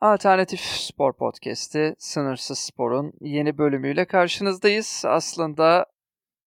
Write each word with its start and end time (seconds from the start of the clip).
Alternatif 0.00 0.60
Spor 0.60 1.12
Podcast'i 1.12 1.94
Sınırsız 1.98 2.58
Spor'un 2.58 3.12
yeni 3.20 3.58
bölümüyle 3.58 4.04
karşınızdayız. 4.04 5.04
Aslında 5.06 5.86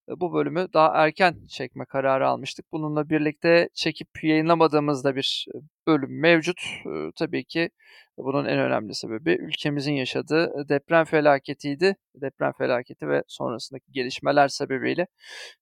e, 0.08 0.20
bu 0.20 0.32
bölümü 0.32 0.66
daha 0.74 1.04
erken 1.04 1.46
çekme 1.48 1.84
kararı 1.84 2.28
almıştık. 2.28 2.72
Bununla 2.72 3.08
birlikte 3.10 3.68
çekip 3.74 4.08
yayınlamadığımızda 4.24 5.16
bir 5.16 5.46
e, 5.54 5.58
bölüm 5.86 6.20
mevcut. 6.20 6.60
E, 6.86 7.10
tabii 7.18 7.44
ki 7.44 7.70
bunun 8.18 8.44
en 8.44 8.58
önemli 8.58 8.94
sebebi 8.94 9.30
ülkemizin 9.30 9.94
yaşadığı 9.94 10.68
deprem 10.68 11.04
felaketiydi. 11.04 11.96
Deprem 12.14 12.52
felaketi 12.58 13.08
ve 13.08 13.22
sonrasındaki 13.26 13.92
gelişmeler 13.92 14.48
sebebiyle 14.48 15.06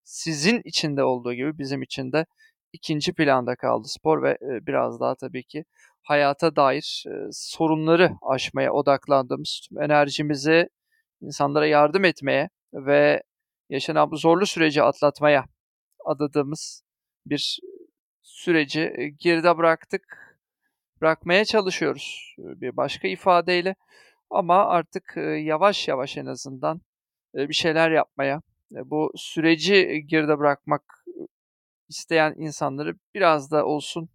sizin 0.05 0.61
içinde 0.65 1.05
olduğu 1.05 1.35
gibi 1.35 1.59
bizim 1.59 1.83
için 1.83 2.13
de 2.13 2.27
ikinci 2.73 3.13
planda 3.13 3.57
kaldı 3.57 3.89
spor 3.89 4.23
ve 4.23 4.39
biraz 4.41 5.01
daha 5.01 5.15
tabii 5.15 5.43
ki 5.45 5.65
hayata 6.03 6.57
dair 6.57 7.05
sorunları 7.33 8.11
aşmaya 8.23 8.73
odaklandığımız 8.73 9.61
tüm 9.69 9.83
enerjimizi 9.83 10.69
insanlara 11.21 11.67
yardım 11.67 12.05
etmeye 12.05 12.49
ve 12.73 13.23
yaşanan 13.71 14.11
bu 14.11 14.17
zorlu 14.17 14.47
süreci 14.47 14.83
atlatmaya 14.83 15.45
adadığımız 16.05 16.83
bir 17.27 17.59
süreci 18.23 19.15
geride 19.19 19.57
bıraktık. 19.57 20.37
Bırakmaya 21.01 21.45
çalışıyoruz 21.45 22.35
bir 22.39 22.77
başka 22.77 23.09
ifadeyle. 23.09 23.75
Ama 24.31 24.67
artık 24.67 25.15
yavaş 25.41 25.89
yavaş 25.89 26.17
en 26.17 26.27
azından 26.27 26.81
bir 27.35 27.55
şeyler 27.55 27.91
yapmaya, 27.91 28.43
bu 28.71 29.13
süreci 29.17 30.05
geride 30.07 30.39
bırakmak 30.39 31.05
isteyen 31.89 32.35
insanları 32.39 32.95
biraz 33.15 33.51
da 33.51 33.67
olsun 33.67 34.09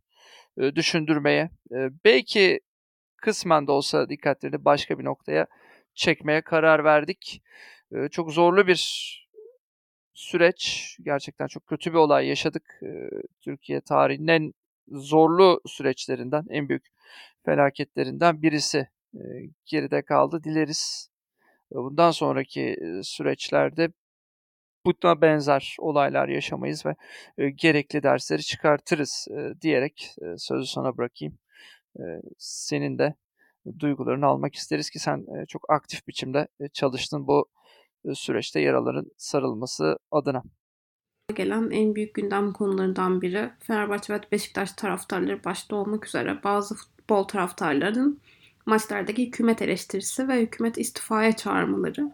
düşündürmeye, 0.57 1.49
belki 2.05 2.59
kısmen 3.17 3.67
de 3.67 3.71
olsa 3.71 4.09
dikkatlerini 4.09 4.65
başka 4.65 4.99
bir 4.99 5.05
noktaya 5.05 5.47
çekmeye 5.93 6.41
karar 6.41 6.83
verdik. 6.83 7.41
Çok 8.11 8.31
zorlu 8.31 8.67
bir 8.67 9.13
süreç. 10.13 10.95
Gerçekten 11.03 11.47
çok 11.47 11.67
kötü 11.67 11.91
bir 11.91 11.97
olay 11.97 12.27
yaşadık. 12.27 12.81
Türkiye 13.41 13.81
tarihinin 13.81 14.27
en 14.27 14.53
zorlu 14.87 15.61
süreçlerinden, 15.65 16.43
en 16.49 16.69
büyük 16.69 16.85
felaketlerinden 17.45 18.41
birisi 18.41 18.87
geride 19.65 20.01
kaldı. 20.01 20.43
Dileriz 20.43 21.09
bundan 21.71 22.11
sonraki 22.11 22.77
süreçlerde 23.03 23.89
buna 24.85 25.21
benzer 25.21 25.75
olaylar 25.79 26.27
yaşamayız 26.27 26.83
ve 26.85 26.95
gerekli 27.49 28.03
dersleri 28.03 28.41
çıkartırız 28.41 29.27
diyerek 29.61 30.15
sözü 30.37 30.67
sana 30.67 30.97
bırakayım. 30.97 31.37
senin 32.37 32.97
de 32.97 33.15
duygularını 33.79 34.25
almak 34.25 34.55
isteriz 34.55 34.89
ki 34.89 34.99
sen 34.99 35.25
çok 35.47 35.69
aktif 35.69 36.07
biçimde 36.07 36.47
çalıştın 36.73 37.27
bu 37.27 37.45
süreçte 38.13 38.59
yaraların 38.59 39.11
sarılması 39.17 39.97
adına. 40.11 40.43
Gelen 41.35 41.69
en 41.71 41.95
büyük 41.95 42.13
gündem 42.13 42.53
konularından 42.53 43.21
biri 43.21 43.49
Fenerbahçe 43.59 44.13
ve 44.13 44.21
Beşiktaş 44.31 44.71
taraftarları 44.71 45.43
başta 45.43 45.75
olmak 45.75 46.07
üzere 46.07 46.43
bazı 46.43 46.75
futbol 46.75 47.23
taraftarlarının 47.23 48.19
maçlardaki 48.65 49.27
hükümet 49.27 49.61
eleştirisi 49.61 50.27
ve 50.27 50.41
hükümet 50.41 50.77
istifaya 50.77 51.35
çağırmaları. 51.35 52.11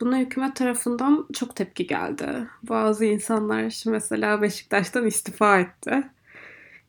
Buna 0.00 0.18
hükümet 0.18 0.56
tarafından 0.56 1.26
çok 1.32 1.56
tepki 1.56 1.86
geldi. 1.86 2.26
Bazı 2.62 3.04
insanlar 3.04 3.82
mesela 3.86 4.42
Beşiktaş'tan 4.42 5.06
istifa 5.06 5.60
etti. 5.60 6.02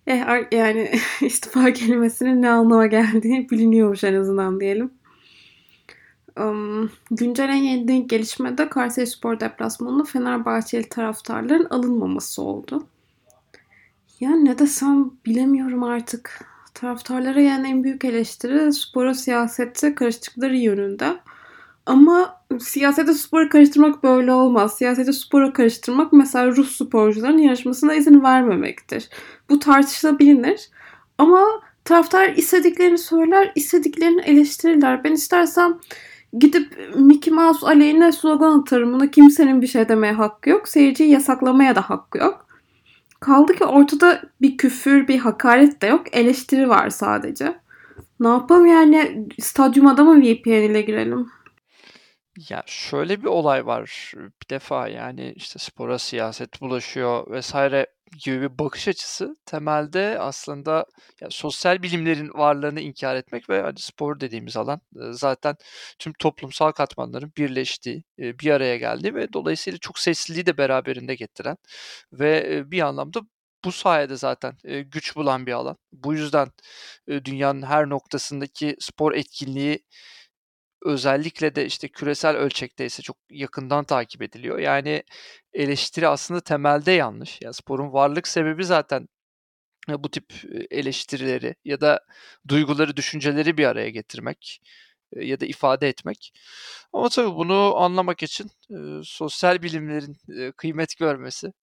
Eh, 0.08 0.52
yani 0.52 0.92
istifa 1.22 1.73
kelimesinin 1.73 2.42
ne 2.42 2.50
anlama 2.50 2.88
geldiği 2.88 3.50
biliniyormuş 3.52 4.04
en 4.04 4.14
azından 4.14 4.59
diyelim. 4.59 4.92
Um, 6.39 6.92
güncel 7.12 7.50
en 7.50 7.56
yeni 7.56 8.08
gelişmede 8.08 8.70
Kayseri 8.70 9.08
Spor 9.08 9.39
deplasmanında 9.39 10.04
Fenerbahçeli 10.04 10.89
taraftarların 10.89 11.67
alınmaması 11.70 12.42
oldu. 12.42 12.88
Yani 14.20 14.45
ne 14.45 14.60
desem 14.60 15.11
bilemiyorum 15.26 15.83
artık. 15.83 16.45
Taraftarlara 16.73 17.42
yani 17.42 17.67
en 17.67 17.83
büyük 17.83 18.05
eleştiri 18.05 18.73
spora 18.73 19.14
siyasette 19.14 19.95
karıştıkları 19.95 20.58
yönünde. 20.58 21.17
Ama 21.86 22.42
siyasete 22.59 23.14
sporu 23.14 23.49
karıştırmak 23.49 24.03
böyle 24.03 24.33
olmaz. 24.33 24.77
Siyasete 24.77 25.14
sporu 25.14 25.53
karıştırmak 25.53 26.14
mesela 26.14 26.47
Rus 26.47 26.75
sporcuların 26.75 27.37
yarışmasına 27.37 27.93
izin 27.93 28.23
vermemektir. 28.23 29.09
Bu 29.49 29.59
tartışılabilir. 29.59 30.69
Ama 31.17 31.45
taraftar 31.86 32.30
istediklerini 32.30 32.97
söyler, 32.97 33.52
istediklerini 33.55 34.21
eleştirirler. 34.21 35.03
Ben 35.03 35.11
istersem 35.11 35.80
gidip 36.39 36.95
Mickey 36.95 37.33
Mouse 37.33 37.67
aleyhine 37.67 38.11
slogan 38.11 38.59
atarım. 38.59 38.93
Buna 38.93 39.11
kimsenin 39.11 39.61
bir 39.61 39.67
şey 39.67 39.89
demeye 39.89 40.13
hakkı 40.13 40.49
yok. 40.49 40.67
Seyirciyi 40.67 41.09
yasaklamaya 41.09 41.75
da 41.75 41.81
hakkı 41.81 42.17
yok. 42.17 42.45
Kaldı 43.19 43.53
ki 43.53 43.65
ortada 43.65 44.21
bir 44.42 44.58
küfür, 44.58 45.08
bir 45.08 45.19
hakaret 45.19 45.81
de 45.81 45.87
yok. 45.87 46.15
Eleştiri 46.15 46.69
var 46.69 46.89
sadece. 46.89 47.55
Ne 48.19 48.27
yapalım 48.27 48.65
yani 48.65 49.27
stadyuma 49.42 49.98
da 49.98 50.03
mı 50.03 50.21
VPN 50.21 50.49
ile 50.49 50.81
girelim? 50.81 51.27
Ya 52.50 52.64
şöyle 52.66 53.22
bir 53.22 53.28
olay 53.28 53.66
var 53.66 54.12
bir 54.18 54.50
defa 54.50 54.88
yani 54.88 55.34
işte 55.36 55.60
spora 55.60 56.00
siyaset 56.00 56.62
bulaşıyor 56.62 57.32
vesaire 57.32 57.88
gibi 58.26 58.42
bir 58.42 58.60
bakış 58.60 58.88
açısı 58.88 59.36
temelde 59.46 60.20
aslında 60.20 60.86
ya 61.22 61.28
sosyal 61.32 61.84
bilimlerin 61.84 62.30
varlığını 62.34 62.80
inkar 62.82 63.16
etmek 63.16 63.50
ve 63.50 63.62
hani 63.62 63.80
spor 63.80 64.20
dediğimiz 64.20 64.58
alan 64.58 64.82
zaten 65.12 65.56
tüm 66.00 66.14
toplumsal 66.14 66.72
katmanların 66.72 67.32
birleştiği, 67.38 68.04
bir 68.18 68.52
araya 68.52 68.78
geldiği 68.78 69.16
ve 69.16 69.34
dolayısıyla 69.34 69.78
çok 69.80 70.00
sesliliği 70.00 70.46
de 70.46 70.58
beraberinde 70.58 71.16
getiren 71.16 71.58
ve 72.14 72.64
bir 72.72 72.82
anlamda 72.82 73.22
bu 73.66 73.72
sayede 73.72 74.16
zaten 74.18 74.58
güç 74.92 75.16
bulan 75.16 75.46
bir 75.46 75.52
alan. 75.54 75.78
Bu 75.94 76.14
yüzden 76.14 76.48
dünyanın 77.10 77.62
her 77.62 77.90
noktasındaki 77.90 78.76
spor 78.80 79.14
etkinliği 79.14 79.80
özellikle 80.86 81.55
de 81.55 81.65
işte 81.65 81.87
küresel 81.89 82.36
ölçekte 82.37 82.86
ise 82.86 83.02
çok 83.03 83.17
yakından 83.30 83.83
takip 83.83 84.21
ediliyor. 84.21 84.59
Yani 84.59 85.03
eleştiri 85.53 86.08
aslında 86.08 86.42
temelde 86.42 86.92
yanlış. 86.92 87.39
Yani 87.42 87.53
sporun 87.53 87.93
varlık 87.93 88.27
sebebi 88.27 88.65
zaten 88.65 89.08
bu 89.89 90.11
tip 90.11 90.33
eleştirileri 90.71 91.55
ya 91.65 91.81
da 91.81 91.99
duyguları, 92.47 92.97
düşünceleri 92.97 93.58
bir 93.58 93.65
araya 93.65 93.89
getirmek 93.89 94.61
ya 95.15 95.39
da 95.39 95.45
ifade 95.45 95.89
etmek. 95.89 96.33
Ama 96.93 97.09
tabii 97.09 97.36
bunu 97.36 97.75
anlamak 97.77 98.23
için 98.23 98.52
e, 98.71 98.77
sosyal 99.03 99.61
bilimlerin 99.63 100.17
e, 100.37 100.52
kıymet 100.52 100.98
görmesi, 100.98 101.53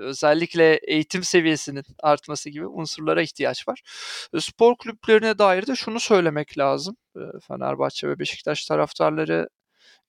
özellikle 0.00 0.74
eğitim 0.74 1.22
seviyesinin 1.22 1.84
artması 2.02 2.50
gibi 2.50 2.66
unsurlara 2.66 3.22
ihtiyaç 3.22 3.68
var. 3.68 3.82
Spor 4.38 4.76
kulüplerine 4.76 5.38
dair 5.38 5.66
de 5.66 5.76
şunu 5.76 6.00
söylemek 6.00 6.58
lazım. 6.58 6.96
Fenerbahçe 7.48 8.08
ve 8.08 8.18
Beşiktaş 8.18 8.66
taraftarları 8.66 9.48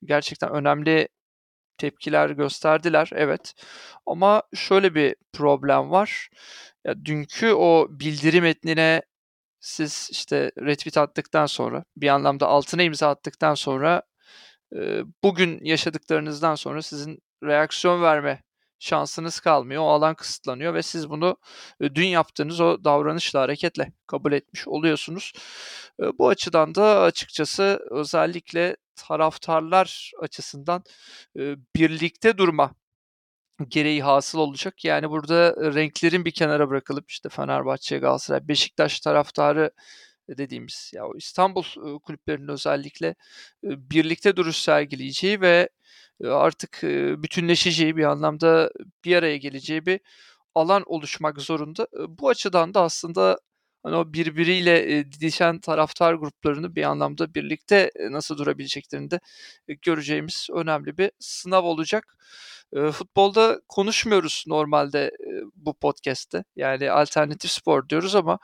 gerçekten 0.04 0.50
önemli 0.50 1.08
tepkiler 1.78 2.30
gösterdiler 2.30 3.10
evet. 3.14 3.54
Ama 4.06 4.42
şöyle 4.54 4.94
bir 4.94 5.16
problem 5.32 5.90
var. 5.90 6.28
Ya 6.86 7.04
dünkü 7.04 7.52
o 7.52 7.86
bildirim 7.90 8.42
metnine 8.42 9.02
siz 9.60 10.08
işte 10.12 10.52
retweet 10.58 10.96
attıktan 10.98 11.46
sonra 11.46 11.84
bir 11.96 12.08
anlamda 12.08 12.46
altına 12.46 12.82
imza 12.82 13.08
attıktan 13.08 13.54
sonra 13.54 14.02
bugün 15.24 15.64
yaşadıklarınızdan 15.64 16.54
sonra 16.54 16.82
sizin 16.82 17.18
reaksiyon 17.44 18.02
verme 18.02 18.42
şansınız 18.80 19.40
kalmıyor. 19.40 19.82
O 19.82 19.88
alan 19.88 20.14
kısıtlanıyor 20.14 20.74
ve 20.74 20.82
siz 20.82 21.10
bunu 21.10 21.36
dün 21.80 22.06
yaptığınız 22.06 22.60
o 22.60 22.84
davranışla 22.84 23.40
hareketle 23.40 23.92
kabul 24.06 24.32
etmiş 24.32 24.68
oluyorsunuz. 24.68 25.32
Bu 26.18 26.28
açıdan 26.28 26.74
da 26.74 27.00
açıkçası 27.00 27.80
özellikle 27.90 28.76
taraftarlar 28.96 30.12
açısından 30.20 30.84
birlikte 31.76 32.38
durma 32.38 32.74
gereği 33.68 34.02
hasıl 34.02 34.38
olacak. 34.38 34.84
Yani 34.84 35.10
burada 35.10 35.74
renklerin 35.74 36.24
bir 36.24 36.30
kenara 36.30 36.70
bırakılıp 36.70 37.10
işte 37.10 37.28
Fenerbahçe, 37.28 37.98
Galatasaray, 37.98 38.48
Beşiktaş 38.48 39.00
taraftarı 39.00 39.70
dediğimiz 40.28 40.90
ya 40.94 41.04
İstanbul 41.16 41.62
kulüplerinin 41.98 42.48
özellikle 42.48 43.14
birlikte 43.62 44.36
duruş 44.36 44.56
sergileyeceği 44.56 45.40
ve 45.40 45.68
artık 46.24 46.78
bütünleşeceği 47.22 47.96
bir 47.96 48.04
anlamda 48.04 48.70
bir 49.04 49.16
araya 49.16 49.36
geleceği 49.36 49.86
bir 49.86 50.00
alan 50.54 50.82
oluşmak 50.86 51.40
zorunda. 51.40 51.86
Bu 52.08 52.28
açıdan 52.28 52.74
da 52.74 52.82
aslında 52.82 53.38
hani 53.82 53.96
o 53.96 54.12
birbiriyle 54.12 55.04
didişen 55.12 55.60
taraftar 55.60 56.14
gruplarını 56.14 56.76
bir 56.76 56.82
anlamda 56.82 57.34
birlikte 57.34 57.90
nasıl 58.10 58.38
durabileceklerini 58.38 59.10
de 59.10 59.20
göreceğimiz 59.82 60.48
önemli 60.52 60.98
bir 60.98 61.10
sınav 61.18 61.64
olacak. 61.64 62.16
Futbolda 62.92 63.60
konuşmuyoruz 63.68 64.44
normalde 64.46 65.10
bu 65.54 65.74
podcast'te. 65.74 66.44
Yani 66.56 66.90
alternatif 66.90 67.50
spor 67.50 67.88
diyoruz 67.88 68.14
ama 68.14 68.38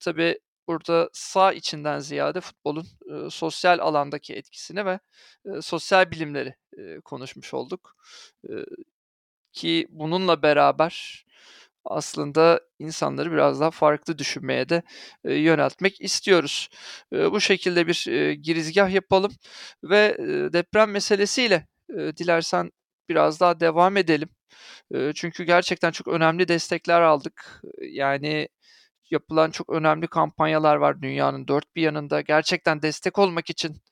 tabii 0.00 0.38
burada 0.68 1.08
sağ 1.12 1.52
içinden 1.52 1.98
ziyade 1.98 2.40
futbolun 2.40 2.86
sosyal 3.30 3.78
alandaki 3.78 4.34
etkisini 4.34 4.86
ve 4.86 4.98
sosyal 5.60 6.10
bilimleri 6.10 6.54
konuşmuş 7.04 7.54
olduk. 7.54 7.96
Ki 9.52 9.86
bununla 9.90 10.42
beraber 10.42 11.24
aslında 11.84 12.60
insanları 12.78 13.32
biraz 13.32 13.60
daha 13.60 13.70
farklı 13.70 14.18
düşünmeye 14.18 14.68
de 14.68 14.82
e, 15.24 15.34
yöneltmek 15.34 16.00
istiyoruz. 16.00 16.68
Bu 17.12 17.40
şekilde 17.40 17.86
bir 17.86 18.30
girizgah 18.32 18.90
yapalım 18.90 19.32
ve 19.84 20.16
deprem 20.52 20.90
meselesiyle 20.90 21.66
dilersen 21.90 22.70
biraz 23.08 23.40
daha 23.40 23.60
devam 23.60 23.96
edelim. 23.96 24.28
Çünkü 25.14 25.44
gerçekten 25.44 25.90
çok 25.90 26.08
önemli 26.08 26.48
destekler 26.48 27.00
aldık. 27.00 27.62
Yani 27.80 28.48
yapılan 29.10 29.50
çok 29.50 29.70
önemli 29.70 30.06
kampanyalar 30.06 30.76
var 30.76 31.02
dünyanın 31.02 31.48
dört 31.48 31.76
bir 31.76 31.82
yanında. 31.82 32.20
Gerçekten 32.20 32.82
destek 32.82 33.18
olmak 33.18 33.50
için 33.50 33.82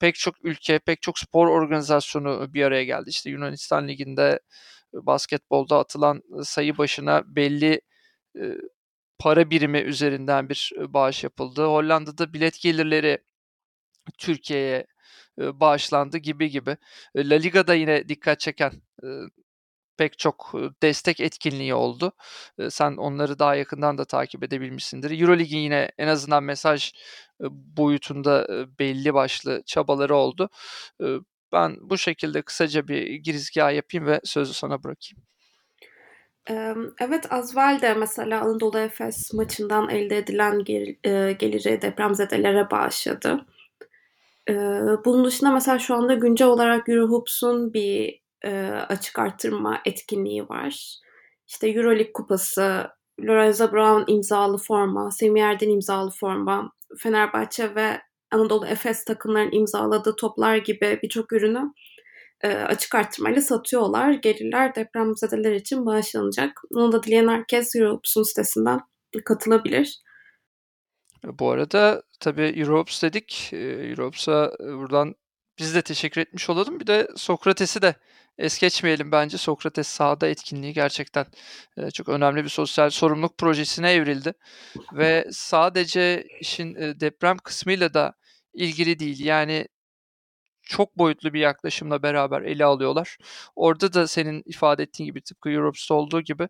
pek 0.00 0.14
çok 0.14 0.44
ülke, 0.44 0.78
pek 0.78 1.02
çok 1.02 1.18
spor 1.18 1.48
organizasyonu 1.48 2.54
bir 2.54 2.62
araya 2.64 2.84
geldi. 2.84 3.10
İşte 3.10 3.30
Yunanistan 3.30 3.88
Ligi'nde 3.88 4.40
basketbolda 4.92 5.78
atılan 5.78 6.22
sayı 6.42 6.78
başına 6.78 7.22
belli 7.26 7.80
para 9.18 9.50
birimi 9.50 9.78
üzerinden 9.78 10.48
bir 10.48 10.72
bağış 10.78 11.24
yapıldı. 11.24 11.64
Hollanda'da 11.64 12.32
bilet 12.32 12.60
gelirleri 12.60 13.18
Türkiye'ye 14.18 14.86
bağışlandı 15.38 16.18
gibi 16.18 16.50
gibi. 16.50 16.76
La 17.16 17.34
Liga'da 17.34 17.74
yine 17.74 18.08
dikkat 18.08 18.40
çeken 18.40 18.72
pek 19.98 20.18
çok 20.18 20.54
destek 20.82 21.20
etkinliği 21.20 21.74
oldu. 21.74 22.12
Sen 22.68 22.96
onları 22.96 23.38
daha 23.38 23.54
yakından 23.54 23.98
da 23.98 24.04
takip 24.04 24.44
edebilmişsindir. 24.44 25.20
Eurolig'in 25.20 25.58
yine 25.58 25.90
en 25.98 26.08
azından 26.08 26.44
mesaj 26.44 26.92
boyutunda 27.76 28.46
belli 28.78 29.14
başlı 29.14 29.62
çabaları 29.66 30.16
oldu. 30.16 30.50
Ben 31.52 31.76
bu 31.80 31.98
şekilde 31.98 32.42
kısaca 32.42 32.88
bir 32.88 33.14
girizgah 33.14 33.74
yapayım 33.74 34.06
ve 34.06 34.20
sözü 34.24 34.54
sana 34.54 34.82
bırakayım. 34.82 35.22
Evet 37.00 37.32
Azvel 37.32 37.78
de 37.82 37.94
mesela 37.94 38.40
Anadolu 38.40 38.78
Efes 38.78 39.34
maçından 39.34 39.88
elde 39.90 40.18
edilen 40.18 40.64
geliri 40.64 41.82
depremzedelere 41.82 42.70
bağışladı. 42.70 43.46
Bunun 45.04 45.24
dışında 45.24 45.50
mesela 45.50 45.78
şu 45.78 45.94
anda 45.94 46.14
güncel 46.14 46.48
olarak 46.48 46.88
Eurohoops'un 46.88 47.74
bir 47.74 48.20
açık 48.88 49.18
arttırma 49.18 49.80
etkinliği 49.84 50.48
var. 50.48 50.98
İşte 51.46 51.68
Euroleague 51.68 52.12
kupası, 52.12 52.88
Lorenzo 53.20 53.72
Brown 53.72 54.12
imzalı 54.12 54.58
forma, 54.58 55.10
Semih 55.10 55.42
Erdin 55.42 55.70
imzalı 55.70 56.10
forma, 56.10 56.72
Fenerbahçe 56.98 57.74
ve 57.74 58.00
Anadolu 58.30 58.66
Efes 58.66 59.04
takımların 59.04 59.52
imzaladığı 59.52 60.16
toplar 60.16 60.56
gibi 60.56 61.00
birçok 61.02 61.32
ürünü 61.32 61.72
e, 62.40 62.48
açık 62.48 62.94
arttırmayla 62.94 63.42
satıyorlar. 63.42 64.12
Gelirler 64.12 64.74
depremzedeler 64.74 65.52
için 65.52 65.86
bağışlanacak. 65.86 66.60
Onu 66.74 66.92
da 66.92 67.02
dileyen 67.02 67.28
herkes 67.28 67.76
Europs'un 67.76 68.22
sitesinden 68.22 68.80
katılabilir. 69.24 70.02
Bu 71.24 71.50
arada 71.50 72.02
tabii 72.20 72.52
Europs 72.56 73.02
dedik. 73.02 73.50
Europs'a 73.52 74.52
buradan 74.60 75.14
biz 75.58 75.74
de 75.74 75.82
teşekkür 75.82 76.20
etmiş 76.20 76.50
olalım. 76.50 76.80
Bir 76.80 76.86
de 76.86 77.08
Sokrates'i 77.16 77.82
de 77.82 77.94
es 78.38 78.58
geçmeyelim 78.58 79.12
bence. 79.12 79.38
Sokrates 79.38 79.88
sahada 79.88 80.28
etkinliği 80.28 80.72
gerçekten 80.72 81.26
çok 81.94 82.08
önemli 82.08 82.44
bir 82.44 82.48
sosyal 82.48 82.90
sorumluluk 82.90 83.38
projesine 83.38 83.92
evrildi. 83.92 84.32
Ve 84.92 85.26
sadece 85.30 86.26
işin 86.40 86.74
deprem 86.74 87.38
kısmıyla 87.38 87.94
da 87.94 88.12
ilgili 88.54 88.98
değil. 88.98 89.24
Yani 89.24 89.68
çok 90.62 90.98
boyutlu 90.98 91.32
bir 91.32 91.40
yaklaşımla 91.40 92.02
beraber 92.02 92.42
ele 92.42 92.64
alıyorlar. 92.64 93.16
Orada 93.56 93.92
da 93.92 94.08
senin 94.08 94.42
ifade 94.46 94.82
ettiğin 94.82 95.06
gibi 95.06 95.20
tıpkı 95.20 95.50
Europs'ta 95.50 95.94
olduğu 95.94 96.20
gibi 96.20 96.48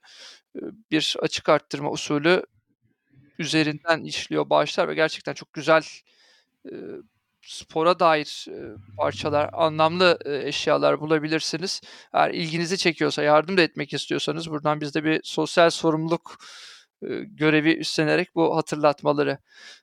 bir 0.91 1.17
açık 1.21 1.49
arttırma 1.49 1.91
usulü 1.91 2.43
üzerinden 3.39 4.05
işliyor 4.05 4.51
bağışlar 4.51 4.89
ve 4.89 4.95
gerçekten 4.95 5.35
çok 5.35 5.53
güzel 5.53 5.83
spora 7.49 7.99
dair 7.99 8.47
parçalar, 8.97 9.51
anlamlı 9.53 10.19
eşyalar 10.25 11.01
bulabilirsiniz. 11.01 11.81
Eğer 12.13 12.31
ilginizi 12.31 12.79
çekiyorsa, 12.79 13.23
yardım 13.23 13.57
da 13.57 13.63
etmek 13.63 13.95
istiyorsanız 13.95 14.51
buradan 14.51 14.81
biz 14.81 14.95
de 14.95 15.05
bir 15.05 15.21
sosyal 15.25 15.71
sorumluluk 15.71 16.37
görevi 17.27 17.77
üstlenerek 17.77 18.35
bu 18.35 18.57
hatırlatmaları 18.57 19.39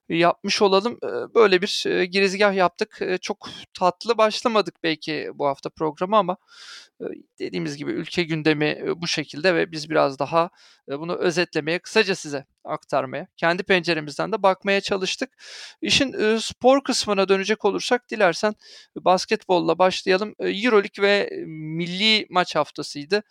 yapmış 0.09 0.62
olalım. 0.62 1.00
Böyle 1.35 1.62
bir 1.62 2.03
girizgah 2.03 2.56
yaptık. 2.56 3.01
Çok 3.21 3.50
tatlı 3.73 4.17
başlamadık 4.17 4.75
belki 4.83 5.29
bu 5.33 5.47
hafta 5.47 5.69
programı 5.69 6.17
ama 6.17 6.38
dediğimiz 7.39 7.77
gibi 7.77 7.91
ülke 7.91 8.23
gündemi 8.23 8.81
bu 8.95 9.07
şekilde 9.07 9.56
ve 9.56 9.71
biz 9.71 9.89
biraz 9.89 10.19
daha 10.19 10.50
bunu 10.88 11.15
özetlemeye, 11.15 11.79
kısaca 11.79 12.15
size 12.15 12.45
aktarmaya, 12.65 13.27
kendi 13.38 13.63
penceremizden 13.63 14.31
de 14.31 14.44
bakmaya 14.44 14.81
çalıştık. 14.81 15.29
İşin 15.81 16.38
spor 16.38 16.83
kısmına 16.83 17.29
dönecek 17.29 17.65
olursak 17.65 18.09
dilersen 18.09 18.56
basketbolla 18.95 19.79
başlayalım. 19.79 20.35
Euroleague 20.39 21.01
ve 21.07 21.29
milli 21.47 22.27
maç 22.29 22.56
haftasıydı. 22.56 23.23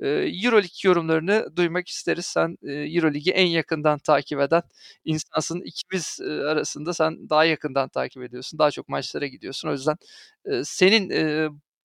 Euroleague 0.00 0.80
yorumlarını 0.84 1.56
duymak 1.56 1.88
isteriz. 1.88 2.26
Sen 2.26 2.56
Euroleague'i 2.62 3.34
en 3.34 3.46
yakından 3.46 3.98
takip 3.98 4.40
eden 4.40 4.62
insansın. 5.04 5.62
İkimiz 5.64 6.18
arasında 6.22 6.94
sen 6.94 7.30
daha 7.30 7.44
yakından 7.44 7.88
takip 7.88 8.22
ediyorsun. 8.22 8.58
Daha 8.58 8.70
çok 8.70 8.88
maçlara 8.88 9.26
gidiyorsun. 9.26 9.68
O 9.68 9.72
yüzden 9.72 9.96
senin 10.64 11.10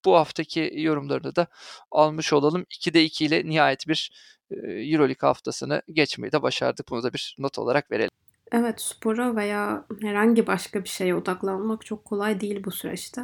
bu 0.06 0.16
haftaki 0.16 0.72
yorumlarını 0.76 1.36
da 1.36 1.48
almış 1.92 2.34
olalım. 2.34 2.66
2'de 2.70 3.04
2 3.04 3.26
ile 3.26 3.46
nihayet 3.46 3.88
bir 3.88 4.12
Euroleague 4.52 5.28
haftasını 5.28 5.82
geçmeyi 5.94 6.32
de 6.32 6.42
başardık. 6.42 6.90
Bunu 6.90 7.04
da 7.04 7.14
bir 7.14 7.36
not 7.40 7.60
olarak 7.60 7.92
verelim. 7.92 8.12
Evet 8.52 8.82
spora 8.82 9.36
veya 9.36 9.86
herhangi 10.02 10.48
başka 10.48 10.84
bir 10.84 10.90
şeye 10.90 11.16
odaklanmak 11.16 11.86
çok 11.86 12.06
kolay 12.06 12.42
değil 12.42 12.64
bu 12.64 12.72
süreçte. 12.72 13.22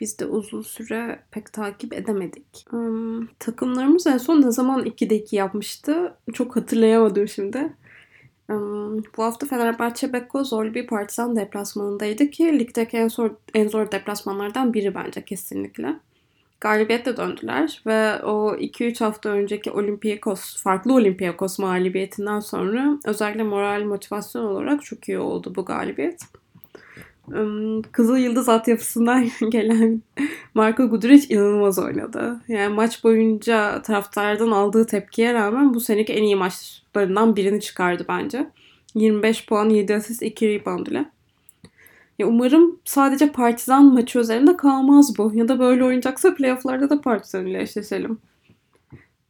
Biz 0.00 0.18
de 0.18 0.26
uzun 0.26 0.62
süre 0.62 1.22
pek 1.30 1.52
takip 1.52 1.92
edemedik. 1.92 2.66
Um, 2.72 3.28
takımlarımız 3.38 4.06
en 4.06 4.18
son 4.18 4.42
ne 4.42 4.50
zaman 4.50 4.84
2'de 4.84 5.14
2 5.16 5.36
yapmıştı? 5.36 6.16
Çok 6.32 6.56
hatırlayamadım 6.56 7.28
şimdi. 7.28 7.72
Um, 8.48 9.02
bu 9.16 9.24
hafta 9.24 9.46
Fenerbahçe 9.46 10.12
Beko 10.12 10.44
zorlu 10.44 10.74
bir 10.74 10.86
partizan 10.86 11.36
deplasmanındaydı 11.36 12.30
ki 12.30 12.58
ligdeki 12.58 12.96
en 12.96 13.08
zor, 13.08 13.30
en 13.54 13.68
zor 13.68 13.92
deplasmanlardan 13.92 14.74
biri 14.74 14.94
bence 14.94 15.24
kesinlikle. 15.24 16.00
Galibiyetle 16.62 17.16
döndüler 17.16 17.82
ve 17.86 18.22
o 18.22 18.54
2-3 18.54 19.04
hafta 19.04 19.28
önceki 19.28 19.70
Olympiakos, 19.70 20.62
farklı 20.62 20.94
Olympiakos 20.94 21.58
mağlubiyetinden 21.58 22.40
sonra 22.40 22.98
özellikle 23.04 23.42
moral 23.42 23.84
motivasyon 23.84 24.44
olarak 24.44 24.84
çok 24.84 25.08
iyi 25.08 25.18
oldu 25.18 25.52
bu 25.56 25.64
galibiyet. 25.64 26.20
Kızıl 27.92 28.16
Yıldız 28.16 28.48
altyapısından 28.48 29.28
gelen 29.50 30.02
Marco 30.54 30.88
Guduric 30.88 31.34
inanılmaz 31.34 31.78
oynadı. 31.78 32.40
Yani 32.48 32.74
maç 32.74 33.04
boyunca 33.04 33.82
taraftardan 33.82 34.50
aldığı 34.50 34.86
tepkiye 34.86 35.34
rağmen 35.34 35.74
bu 35.74 35.80
seneki 35.80 36.12
en 36.12 36.22
iyi 36.22 36.36
maçlarından 36.36 37.36
birini 37.36 37.60
çıkardı 37.60 38.04
bence. 38.08 38.50
25 38.94 39.46
puan, 39.46 39.68
7 39.68 39.94
asist, 39.94 40.22
2 40.22 40.48
rebound 40.48 40.86
ile. 40.86 41.04
Ya 42.18 42.26
umarım 42.26 42.78
sadece 42.84 43.32
Partizan 43.32 43.94
maçı 43.94 44.18
üzerinde 44.18 44.56
kalmaz 44.56 45.18
bu. 45.18 45.32
Ya 45.34 45.48
da 45.48 45.58
böyle 45.58 45.84
oynayacaksa 45.84 46.34
playofflarda 46.34 46.90
da 46.90 47.00
Partizan 47.00 47.46
ile 47.46 47.62
eşleşelim. 47.62 48.18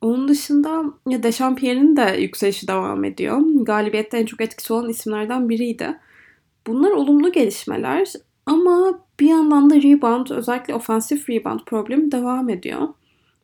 Onun 0.01 0.29
dışında 0.29 0.85
ya 1.09 1.23
Dechampierre'in 1.23 1.97
de 1.97 2.17
yükselişi 2.21 2.69
devam 2.69 3.05
ediyor. 3.05 3.39
Galibiyette 3.55 4.19
en 4.19 4.27
çok 4.27 4.41
etkisi 4.41 4.73
olan 4.73 4.89
isimlerden 4.89 5.49
biriydi. 5.49 5.99
Bunlar 6.67 6.91
olumlu 6.91 7.33
gelişmeler 7.33 8.13
ama 8.47 9.01
bir 9.21 9.29
yandan 9.29 9.71
da 9.71 9.77
rebound 9.77 10.27
özellikle 10.31 10.75
ofensif 10.75 11.31
rebound 11.31 11.61
problemi 11.67 12.13
devam 12.13 12.49
ediyor. 12.49 12.89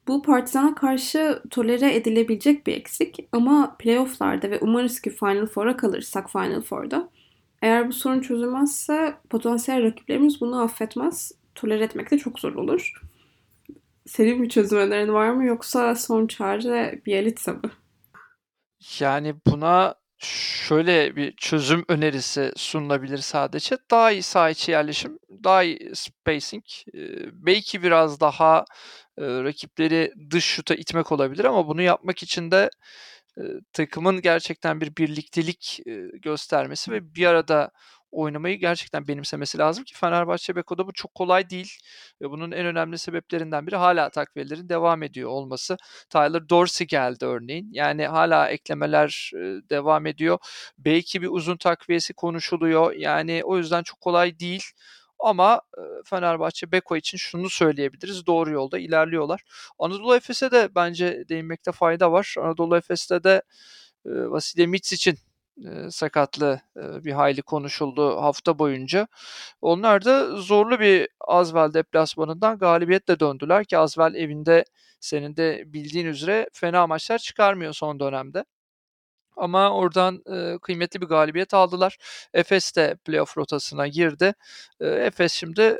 Bu 0.09 0.23
Partizan'a 0.23 0.75
karşı 0.75 1.42
tolere 1.50 1.95
edilebilecek 1.95 2.66
bir 2.66 2.73
eksik 2.76 3.28
ama 3.33 3.76
playofflarda 3.78 4.50
ve 4.50 4.59
umarız 4.61 5.00
ki 5.00 5.11
Final 5.11 5.47
Four'a 5.47 5.76
kalırsak 5.76 6.30
Final 6.30 6.61
Four'da 6.62 7.09
eğer 7.62 7.88
bu 7.88 7.93
sorun 7.93 8.21
çözülmezse 8.21 9.17
potansiyel 9.31 9.83
rakiplerimiz 9.83 10.41
bunu 10.41 10.62
affetmez. 10.62 11.33
Tolere 11.55 11.85
etmek 11.85 12.11
de 12.11 12.19
çok 12.19 12.41
zor 12.41 12.55
olur. 12.55 12.93
Senin 14.07 14.43
bir 14.43 14.49
çözüm 14.49 14.79
önerin 14.79 15.12
var 15.12 15.31
mı 15.31 15.45
yoksa 15.45 15.95
son 15.95 16.27
çare 16.27 17.03
Bielitsa 17.07 17.53
mı? 17.53 17.71
Yani 19.00 19.35
buna 19.47 19.95
şöyle 20.19 21.17
bir 21.17 21.37
çözüm 21.37 21.85
önerisi 21.88 22.53
sunulabilir 22.57 23.19
sadece. 23.19 23.77
Daha 23.91 24.12
iyi 24.12 24.23
saha 24.23 24.50
içi 24.50 24.71
yerleşim, 24.71 25.19
daha 25.45 25.62
iyi 25.62 25.91
spacing, 25.95 26.65
belki 27.33 27.83
biraz 27.83 28.21
daha 28.21 28.65
rakipleri 29.19 30.12
dış 30.31 30.45
şuta 30.45 30.75
itmek 30.75 31.12
olabilir 31.12 31.45
ama 31.45 31.69
bunu 31.69 31.83
yapmak 31.83 32.23
için 32.23 32.50
de 32.50 32.71
takımın 33.73 34.21
gerçekten 34.21 34.80
bir 34.80 34.97
birliktelik 34.97 35.80
göstermesi 36.23 36.92
ve 36.92 37.14
bir 37.14 37.26
arada 37.26 37.71
oynamayı 38.11 38.59
gerçekten 38.59 39.09
benimsemesi 39.09 39.59
lazım 39.59 39.85
ki 39.85 39.95
Fenerbahçe 39.95 40.57
Beko'da 40.57 40.87
bu 40.87 40.92
çok 40.92 41.14
kolay 41.14 41.50
değil. 41.50 41.73
Ve 42.23 42.30
bunun 42.30 42.52
en 42.52 42.66
önemli 42.66 42.99
sebeplerinden 42.99 43.66
biri 43.66 43.76
hala 43.76 44.11
takviyelerin 44.11 44.68
devam 44.68 45.02
ediyor 45.02 45.30
olması. 45.30 45.76
Tyler 46.11 46.49
Dorsey 46.49 46.87
geldi 46.87 47.25
örneğin. 47.25 47.68
Yani 47.73 48.07
hala 48.07 48.49
eklemeler 48.49 49.30
devam 49.71 50.07
ediyor. 50.07 50.38
Belki 50.78 51.23
bir 51.23 51.28
uzun 51.30 51.57
takviyesi 51.57 52.14
konuşuluyor. 52.14 52.92
Yani 52.92 53.40
o 53.45 53.59
yüzden 53.59 53.83
çok 53.83 54.00
kolay 54.00 54.38
değil. 54.38 54.64
Ama 55.20 55.60
Fenerbahçe 56.04 56.72
Beko 56.72 56.96
için 56.96 57.18
şunu 57.18 57.50
söyleyebiliriz. 57.50 58.26
Doğru 58.26 58.50
yolda 58.50 58.78
ilerliyorlar. 58.78 59.42
Anadolu 59.78 60.16
Efes'e 60.16 60.50
de 60.50 60.68
bence 60.75 61.25
değinmekte 61.28 61.72
fayda 61.72 62.12
var. 62.12 62.34
Anadolu 62.38 62.76
Efes'te 62.76 63.25
de 63.25 63.42
Vasilya 64.04 64.68
için 64.75 65.18
sakatlı 65.90 66.60
bir 66.76 67.12
hayli 67.12 67.42
konuşuldu 67.42 68.16
hafta 68.22 68.58
boyunca. 68.58 69.08
Onlar 69.60 70.04
da 70.04 70.37
zorlu 70.37 70.80
bir 70.80 71.08
Azvel 71.20 71.75
deplasmanından 71.75 72.58
galibiyetle 72.58 73.20
döndüler 73.20 73.64
ki 73.64 73.78
Azvel 73.78 74.14
evinde 74.14 74.64
senin 75.00 75.37
de 75.37 75.62
bildiğin 75.66 76.06
üzere 76.06 76.48
fena 76.52 76.87
maçlar 76.87 77.18
çıkarmıyor 77.18 77.72
son 77.72 78.00
dönemde. 78.00 78.44
Ama 79.38 79.71
oradan 79.71 80.23
e, 80.33 80.59
kıymetli 80.59 81.00
bir 81.00 81.07
galibiyet 81.07 81.54
aldılar. 81.54 81.97
Efes 82.35 82.76
de 82.76 82.97
playoff 83.04 83.38
rotasına 83.38 83.88
girdi. 83.88 84.35
E, 84.80 84.87
Efes 84.87 85.33
şimdi 85.33 85.78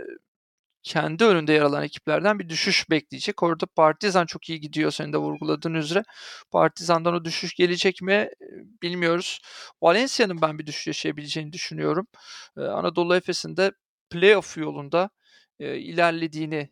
kendi 0.83 1.25
önünde 1.25 1.53
yer 1.53 1.63
alan 1.63 1.83
ekiplerden 1.85 2.39
bir 2.39 2.49
düşüş 2.49 2.91
bekleyecek. 2.91 3.43
Orada 3.43 3.67
Partizan 3.67 4.27
çok 4.27 4.49
iyi 4.51 4.61
gidiyor 4.61 4.91
senin 4.91 5.13
de 5.13 5.17
vurguladığın 5.19 5.75
üzere. 5.75 6.05
Partizan'dan 6.51 7.15
o 7.15 7.25
düşüş 7.25 7.55
gelecek 7.55 8.03
mi 8.03 8.31
bilmiyoruz. 8.83 9.41
Valencia'nın 9.83 10.43
ben 10.43 10.59
bir 10.59 10.67
düşüş 10.67 10.87
yaşayabileceğini 10.87 11.53
düşünüyorum. 11.53 12.07
Anadolu 12.57 13.17
Efes'in 13.17 13.57
de 13.57 13.73
playoff 14.11 14.57
yolunda 14.59 15.11
ilerlediğini 15.61 16.71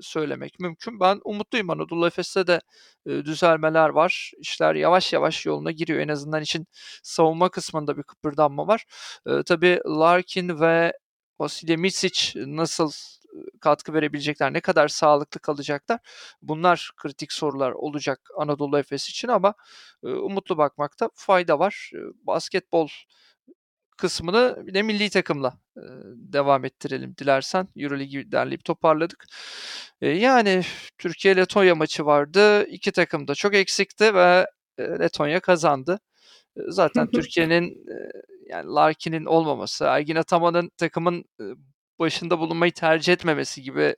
söylemek 0.00 0.60
mümkün. 0.60 1.00
Ben 1.00 1.20
umutluyum 1.24 1.70
Anadolu 1.70 2.06
Efes'te 2.06 2.46
de 2.46 2.60
düzelmeler 3.06 3.88
var. 3.88 4.32
İşler 4.38 4.74
yavaş 4.74 5.12
yavaş 5.12 5.46
yoluna 5.46 5.70
giriyor. 5.70 6.00
En 6.00 6.08
azından 6.08 6.42
için 6.42 6.66
savunma 7.02 7.48
kısmında 7.48 7.96
bir 7.96 8.02
kıpırdanma 8.02 8.66
var. 8.66 8.84
Tabii 9.46 9.80
Larkin 9.86 10.60
ve 10.60 10.92
Vasilya 11.40 11.76
Misic 11.76 12.32
nasıl 12.36 12.92
katkı 13.60 13.94
verebilecekler, 13.94 14.52
ne 14.52 14.60
kadar 14.60 14.88
sağlıklı 14.88 15.40
kalacaklar. 15.40 16.00
Bunlar 16.42 16.90
kritik 16.96 17.32
sorular 17.32 17.72
olacak 17.72 18.20
Anadolu 18.36 18.78
Efes 18.78 19.08
için 19.08 19.28
ama 19.28 19.54
umutlu 20.02 20.58
bakmakta 20.58 21.10
fayda 21.14 21.58
var. 21.58 21.90
Basketbol 22.14 22.88
kısmını 24.02 24.56
bir 24.66 24.74
de 24.74 24.82
milli 24.82 25.10
takımla 25.10 25.58
devam 26.14 26.64
ettirelim 26.64 27.14
dilersen. 27.18 27.68
Euroligi 27.76 28.32
derleyip 28.32 28.64
toparladık. 28.64 29.24
yani 30.00 30.62
Türkiye-Letonya 30.98 31.74
maçı 31.74 32.06
vardı. 32.06 32.66
İki 32.66 32.92
takım 32.92 33.28
da 33.28 33.34
çok 33.34 33.54
eksikti 33.54 34.14
ve 34.14 34.46
Letonya 34.80 35.40
kazandı. 35.40 36.00
Zaten 36.56 37.10
Türkiye'nin 37.14 37.86
yani 38.48 38.66
Larkin'in 38.66 39.24
olmaması, 39.24 39.84
Ergin 39.84 40.16
Ataman'ın 40.16 40.70
takımın 40.76 41.24
başında 41.98 42.38
bulunmayı 42.38 42.72
tercih 42.72 43.12
etmemesi 43.12 43.62
gibi 43.62 43.96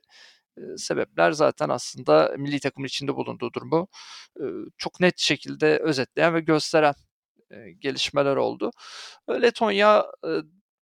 sebepler 0.77 1.31
zaten 1.31 1.69
aslında 1.69 2.35
milli 2.37 2.59
takımın 2.59 2.87
içinde 2.87 3.15
bulunduğu 3.15 3.53
durumu 3.53 3.87
çok 4.77 4.99
net 4.99 5.19
şekilde 5.19 5.77
özetleyen 5.79 6.33
ve 6.33 6.39
gösteren 6.39 6.93
gelişmeler 7.79 8.35
oldu. 8.35 8.71
Letonya 9.29 10.05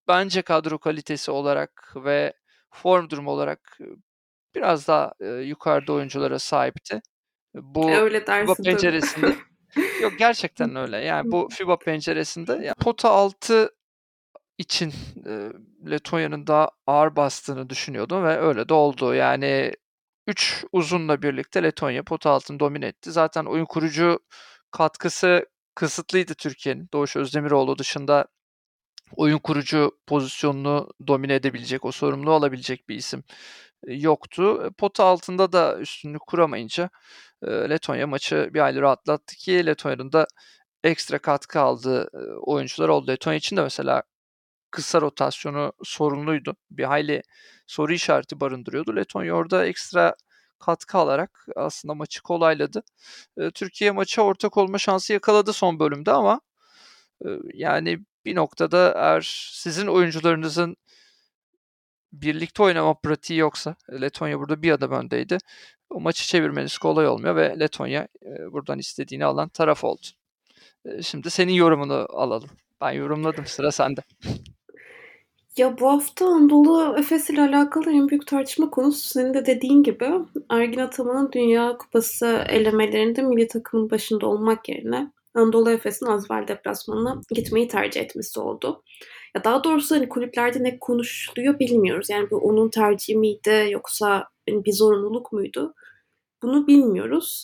bence 0.08 0.41
kadro 0.41 0.77
kalitesi 0.77 1.32
olarak 1.32 1.93
ve 1.96 2.34
form 2.72 3.10
durumu 3.10 3.32
olarak 3.32 3.79
biraz 4.55 4.88
daha 4.88 5.13
yukarıda 5.41 5.93
oyunculara 5.93 6.39
sahipti. 6.39 7.01
Bu 7.53 7.91
öyle 7.91 8.27
dersin 8.27 8.53
FIBA 8.53 8.63
penceresinde 8.63 9.36
yok 10.01 10.13
gerçekten 10.20 10.75
öyle. 10.75 10.98
Yani 10.98 11.32
bu 11.32 11.50
FIBA 11.51 11.79
penceresinde 11.79 12.51
yani 12.51 12.75
pota 12.79 13.10
altı 13.10 13.70
için 14.58 14.93
e, 15.25 15.50
Letonya'nın 15.91 16.48
daha 16.48 16.70
ağır 16.88 17.15
bastığını 17.15 17.70
düşünüyordum 17.70 18.24
ve 18.24 18.38
öyle 18.38 18.70
de 18.70 18.74
oldu. 18.74 19.13
Yani 19.13 19.74
3 20.27 20.65
uzunla 20.72 21.22
birlikte 21.22 21.63
Letonya 21.63 22.03
pota 22.03 22.29
altını 22.29 22.60
domine 22.60 22.88
etti. 22.88 23.12
Zaten 23.12 23.46
oyun 23.46 23.65
kurucu 23.65 24.20
katkısı 24.72 25.46
kısıtlıydı 25.75 26.34
Türkiye'nin. 26.34 26.89
Doğuş 26.94 27.15
Özdemiroğlu 27.15 27.77
dışında 27.77 28.27
oyun 29.15 29.38
kurucu 29.38 29.92
pozisyonunu 30.08 30.89
domine 31.08 31.36
edebilecek, 31.36 31.86
o 31.86 31.92
sorumlu 31.92 32.32
olabilecek 32.32 32.89
bir 32.89 32.96
isim 32.96 33.24
yoktu. 33.88 34.72
Pota 34.77 35.03
altında 35.03 35.51
da 35.51 35.80
üstünlük 35.80 36.22
kuramayınca 36.27 36.89
Letonya 37.44 38.08
maçı 38.08 38.50
bir 38.53 38.60
ayları 38.60 38.89
atlattı 38.89 39.36
ki 39.36 39.65
Letonya'nın 39.65 40.12
da 40.12 40.27
ekstra 40.84 41.20
katkı 41.20 41.60
aldığı 41.60 42.10
oyuncular 42.42 42.89
oldu. 42.89 43.08
Letonya 43.08 43.38
için 43.38 43.58
de 43.58 43.62
mesela 43.62 44.03
kısa 44.72 45.01
rotasyonu 45.01 45.74
sorunluydu. 45.84 46.56
Bir 46.72 46.84
hayli 46.84 47.22
soru 47.68 47.94
işareti 47.94 48.39
barındırıyordu. 48.39 48.96
Letonya 48.96 49.34
orada 49.34 49.65
ekstra 49.65 50.15
katkı 50.65 50.98
alarak 50.98 51.46
aslında 51.55 51.93
maçı 51.93 52.22
kolayladı. 52.24 52.84
Türkiye 53.53 53.91
maça 53.91 54.22
ortak 54.22 54.58
olma 54.58 54.77
şansı 54.77 55.13
yakaladı 55.13 55.53
son 55.53 55.79
bölümde 55.79 56.12
ama 56.12 56.41
yani 57.53 58.00
bir 58.25 58.36
noktada 58.36 58.93
eğer 58.98 59.50
sizin 59.51 59.88
oyuncularınızın 59.88 60.77
birlikte 62.13 62.63
oynama 62.63 62.93
pratiği 62.93 63.39
yoksa 63.39 63.75
Letonya 64.01 64.39
burada 64.39 64.62
bir 64.62 64.72
adım 64.72 64.91
öndeydi. 64.91 65.38
O 65.89 66.00
maçı 66.00 66.27
çevirmeniz 66.27 66.77
kolay 66.77 67.08
olmuyor 67.08 67.36
ve 67.36 67.60
Letonya 67.60 68.08
buradan 68.51 68.79
istediğini 68.79 69.25
alan 69.25 69.50
taraf 69.50 69.84
oldu. 69.84 70.08
Şimdi 71.01 71.29
senin 71.29 71.53
yorumunu 71.53 72.08
alalım. 72.10 72.50
Ben 72.82 72.91
yorumladım 72.91 73.46
sıra 73.46 73.72
sende. 73.72 74.01
Ya 75.57 75.79
bu 75.79 75.89
hafta 75.89 76.25
Anadolu 76.25 76.98
Efes 76.98 77.29
ile 77.29 77.41
alakalı 77.41 77.91
en 77.91 78.10
büyük 78.10 78.27
tartışma 78.27 78.69
konusu 78.69 79.10
senin 79.10 79.33
de 79.33 79.45
dediğin 79.45 79.83
gibi 79.83 80.12
Ergin 80.50 80.79
Ataman'ın 80.79 81.31
Dünya 81.31 81.77
Kupası 81.77 82.45
elemelerinde 82.50 83.22
milli 83.22 83.48
takımın 83.48 83.89
başında 83.89 84.27
olmak 84.27 84.69
yerine 84.69 85.12
Anadolu 85.33 85.72
Efes'in 85.72 86.05
Azvel 86.05 86.48
deplasmanına 86.48 87.22
gitmeyi 87.29 87.67
tercih 87.67 88.01
etmesi 88.01 88.39
oldu. 88.39 88.83
Ya 89.36 89.43
daha 89.43 89.63
doğrusu 89.63 89.95
hani 89.95 90.10
kulüplerde 90.10 90.63
ne 90.63 90.79
konuşuluyor 90.79 91.60
bilmiyoruz. 91.60 92.10
Yani 92.10 92.31
bu 92.31 92.38
onun 92.38 92.69
tercihi 92.69 93.17
miydi 93.17 93.67
yoksa 93.69 94.27
hani 94.50 94.65
bir 94.65 94.74
zorunluluk 94.74 95.31
muydu? 95.31 95.74
Bunu 96.41 96.67
bilmiyoruz. 96.67 97.43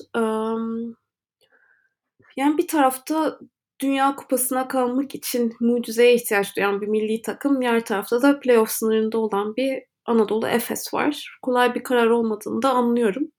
Yani 2.38 2.58
bir 2.58 2.68
tarafta 2.68 3.40
Dünya 3.82 4.16
Kupası'na 4.16 4.68
kalmak 4.68 5.16
için 5.16 5.56
mucizeye 5.60 6.14
ihtiyaç 6.14 6.56
duyan 6.56 6.82
bir 6.82 6.88
milli 6.88 7.22
takım. 7.22 7.62
Diğer 7.62 7.86
tarafta 7.86 8.22
da 8.22 8.40
playoff 8.40 8.70
sınırında 8.70 9.18
olan 9.18 9.56
bir 9.56 9.84
Anadolu 10.06 10.48
Efes 10.48 10.94
var. 10.94 11.38
Kolay 11.42 11.76
bir 11.76 11.84
karar 11.84 12.08
olmadığını 12.08 12.62
da 12.62 12.70
anlıyorum. 12.70 13.32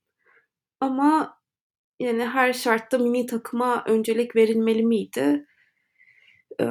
Ama 0.80 1.38
yani 2.00 2.24
her 2.24 2.52
şartta 2.52 2.98
milli 2.98 3.26
takıma 3.26 3.84
öncelik 3.86 4.36
verilmeli 4.36 4.86
miydi? 4.86 5.46
Ee, 6.60 6.64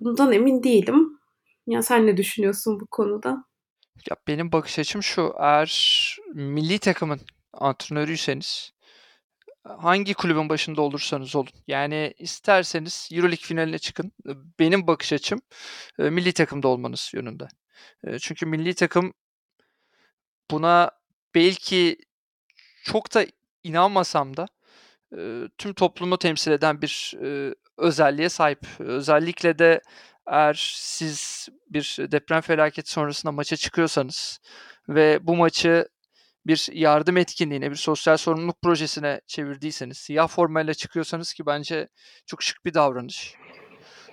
bundan 0.00 0.32
emin 0.32 0.62
değilim. 0.62 1.18
Ya 1.66 1.82
sen 1.82 2.06
ne 2.06 2.16
düşünüyorsun 2.16 2.80
bu 2.80 2.86
konuda? 2.90 3.44
Ya 4.10 4.16
benim 4.28 4.52
bakış 4.52 4.78
açım 4.78 5.02
şu. 5.02 5.34
Eğer 5.38 6.16
milli 6.34 6.78
takımın 6.78 7.20
antrenörüyseniz 7.52 8.72
hangi 9.64 10.14
kulübün 10.14 10.48
başında 10.48 10.82
olursanız 10.82 11.36
olun. 11.36 11.50
Yani 11.66 12.14
isterseniz 12.18 13.08
Euroleague 13.12 13.44
finaline 13.46 13.78
çıkın. 13.78 14.12
Benim 14.58 14.86
bakış 14.86 15.12
açım 15.12 15.40
milli 15.98 16.32
takımda 16.32 16.68
olmanız 16.68 17.10
yönünde. 17.14 17.48
Çünkü 18.20 18.46
milli 18.46 18.74
takım 18.74 19.12
buna 20.50 20.90
belki 21.34 21.96
çok 22.84 23.14
da 23.14 23.26
inanmasam 23.62 24.36
da 24.36 24.46
tüm 25.58 25.74
toplumu 25.74 26.18
temsil 26.18 26.50
eden 26.50 26.82
bir 26.82 27.14
özelliğe 27.76 28.28
sahip. 28.28 28.66
Özellikle 28.78 29.58
de 29.58 29.80
eğer 30.26 30.74
siz 30.76 31.48
bir 31.68 31.96
deprem 31.98 32.40
felaketi 32.40 32.90
sonrasında 32.90 33.32
maça 33.32 33.56
çıkıyorsanız 33.56 34.40
ve 34.88 35.26
bu 35.26 35.36
maçı 35.36 35.88
bir 36.46 36.68
yardım 36.72 37.16
etkinliğine, 37.16 37.70
bir 37.70 37.76
sosyal 37.76 38.16
sorumluluk 38.16 38.62
projesine 38.62 39.20
çevirdiyseniz, 39.26 39.98
siyah 39.98 40.28
formayla 40.28 40.74
çıkıyorsanız 40.74 41.32
ki 41.32 41.46
bence 41.46 41.88
çok 42.26 42.42
şık 42.42 42.64
bir 42.64 42.74
davranış. 42.74 43.34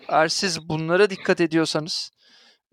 Eğer 0.10 0.27
siz 0.27 0.69
bunlara 0.69 1.10
dikkat 1.10 1.41
ediyorsanız, 1.41 2.12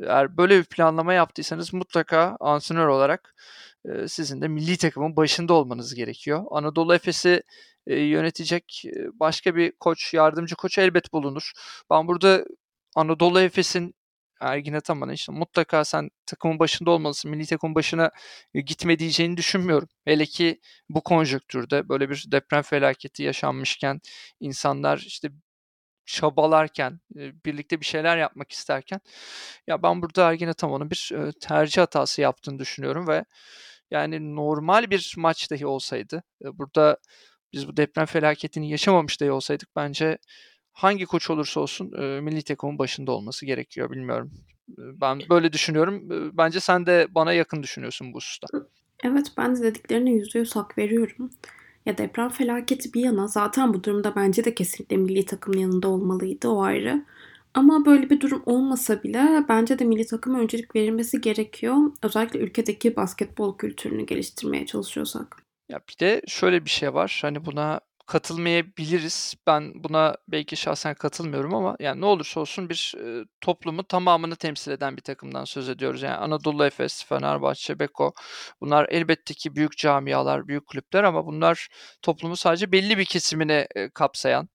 eğer 0.02 0.36
böyle 0.36 0.58
bir 0.58 0.64
planlama 0.64 1.14
yaptıysanız 1.14 1.74
mutlaka 1.74 2.36
antrenör 2.40 2.86
olarak 2.86 3.34
e, 3.88 4.08
sizin 4.08 4.42
de 4.42 4.48
milli 4.48 4.76
takımın 4.76 5.16
başında 5.16 5.54
olmanız 5.54 5.94
gerekiyor. 5.94 6.44
Anadolu 6.50 6.94
Efes'i 6.94 7.42
e, 7.86 8.00
yönetecek 8.00 8.82
başka 9.12 9.56
bir 9.56 9.72
koç, 9.80 10.14
yardımcı 10.14 10.56
koç 10.56 10.78
elbet 10.78 11.12
bulunur. 11.12 11.52
Ben 11.90 12.08
burada 12.08 12.44
Anadolu 12.96 13.40
Efes'in 13.40 13.94
Ergin 14.44 14.74
Ataman'a 14.74 15.12
işte 15.12 15.32
mutlaka 15.32 15.84
sen 15.84 16.10
takımın 16.26 16.58
başında 16.58 16.90
olmalısın, 16.90 17.30
milli 17.30 17.46
takımın 17.46 17.74
başına 17.74 18.10
gitme 18.54 18.98
diyeceğini 18.98 19.36
düşünmüyorum. 19.36 19.88
Hele 20.04 20.26
ki 20.26 20.60
bu 20.88 21.00
konjöktürde 21.02 21.88
böyle 21.88 22.10
bir 22.10 22.24
deprem 22.32 22.62
felaketi 22.62 23.22
yaşanmışken 23.22 24.00
insanlar 24.40 24.98
işte 24.98 25.28
çabalarken, 26.06 27.00
birlikte 27.14 27.80
bir 27.80 27.86
şeyler 27.86 28.16
yapmak 28.18 28.52
isterken 28.52 29.00
ya 29.66 29.82
ben 29.82 30.02
burada 30.02 30.30
Ergin 30.30 30.48
Ataman'ın 30.48 30.90
bir 30.90 31.12
tercih 31.40 31.82
hatası 31.82 32.20
yaptığını 32.20 32.58
düşünüyorum 32.58 33.08
ve 33.08 33.24
yani 33.90 34.36
normal 34.36 34.90
bir 34.90 35.14
maç 35.16 35.50
dahi 35.50 35.66
olsaydı 35.66 36.22
burada 36.42 36.98
biz 37.52 37.68
bu 37.68 37.76
deprem 37.76 38.06
felaketini 38.06 38.70
yaşamamış 38.70 39.20
dahi 39.20 39.32
olsaydık 39.32 39.76
bence 39.76 40.18
hangi 40.74 41.06
koç 41.06 41.30
olursa 41.30 41.60
olsun 41.60 41.86
milli 42.24 42.42
takımın 42.42 42.78
başında 42.78 43.12
olması 43.12 43.46
gerekiyor 43.46 43.90
bilmiyorum. 43.90 44.30
Ben 44.78 45.20
böyle 45.30 45.52
düşünüyorum. 45.52 46.02
Bence 46.36 46.60
sen 46.60 46.86
de 46.86 47.06
bana 47.10 47.32
yakın 47.32 47.62
düşünüyorsun 47.62 48.12
bu 48.12 48.16
hususta. 48.16 48.46
Evet 49.04 49.26
ben 49.36 49.56
de 49.56 49.62
dediklerine 49.62 50.12
yüzde 50.12 50.38
yüz 50.38 50.56
hak 50.56 50.78
veriyorum. 50.78 51.30
Ya 51.86 51.98
deprem 51.98 52.28
felaketi 52.28 52.94
bir 52.94 53.00
yana 53.00 53.26
zaten 53.26 53.74
bu 53.74 53.84
durumda 53.84 54.16
bence 54.16 54.44
de 54.44 54.54
kesinlikle 54.54 54.96
milli 54.96 55.26
takımın 55.26 55.58
yanında 55.58 55.88
olmalıydı 55.88 56.48
o 56.48 56.62
ayrı. 56.62 57.04
Ama 57.54 57.84
böyle 57.84 58.10
bir 58.10 58.20
durum 58.20 58.42
olmasa 58.46 59.02
bile 59.02 59.44
bence 59.48 59.78
de 59.78 59.84
milli 59.84 60.06
takıma 60.06 60.38
öncelik 60.40 60.76
verilmesi 60.76 61.20
gerekiyor. 61.20 61.76
Özellikle 62.02 62.38
ülkedeki 62.38 62.96
basketbol 62.96 63.58
kültürünü 63.58 64.06
geliştirmeye 64.06 64.66
çalışıyorsak. 64.66 65.42
Ya 65.68 65.80
bir 65.88 65.98
de 66.00 66.22
şöyle 66.26 66.64
bir 66.64 66.70
şey 66.70 66.94
var. 66.94 67.18
Hani 67.22 67.44
buna 67.44 67.80
katılmayabiliriz. 68.06 69.34
Ben 69.46 69.84
buna 69.84 70.16
belki 70.28 70.56
şahsen 70.56 70.94
katılmıyorum 70.94 71.54
ama 71.54 71.76
yani 71.80 72.00
ne 72.00 72.06
olursa 72.06 72.40
olsun 72.40 72.68
bir 72.68 72.94
e, 72.98 73.24
toplumu 73.40 73.84
tamamını 73.84 74.36
temsil 74.36 74.72
eden 74.72 74.96
bir 74.96 75.02
takımdan 75.02 75.44
söz 75.44 75.68
ediyoruz. 75.68 76.02
Yani 76.02 76.16
Anadolu 76.16 76.64
Efes, 76.64 77.04
Fenerbahçe, 77.04 77.78
Beko 77.78 78.12
bunlar 78.60 78.86
elbette 78.90 79.34
ki 79.34 79.56
büyük 79.56 79.76
camialar, 79.76 80.48
büyük 80.48 80.66
kulüpler 80.66 81.04
ama 81.04 81.26
bunlar 81.26 81.68
toplumu 82.02 82.36
sadece 82.36 82.72
belli 82.72 82.98
bir 82.98 83.04
kesimine 83.04 83.66
e, 83.74 83.90
kapsayan, 83.90 84.48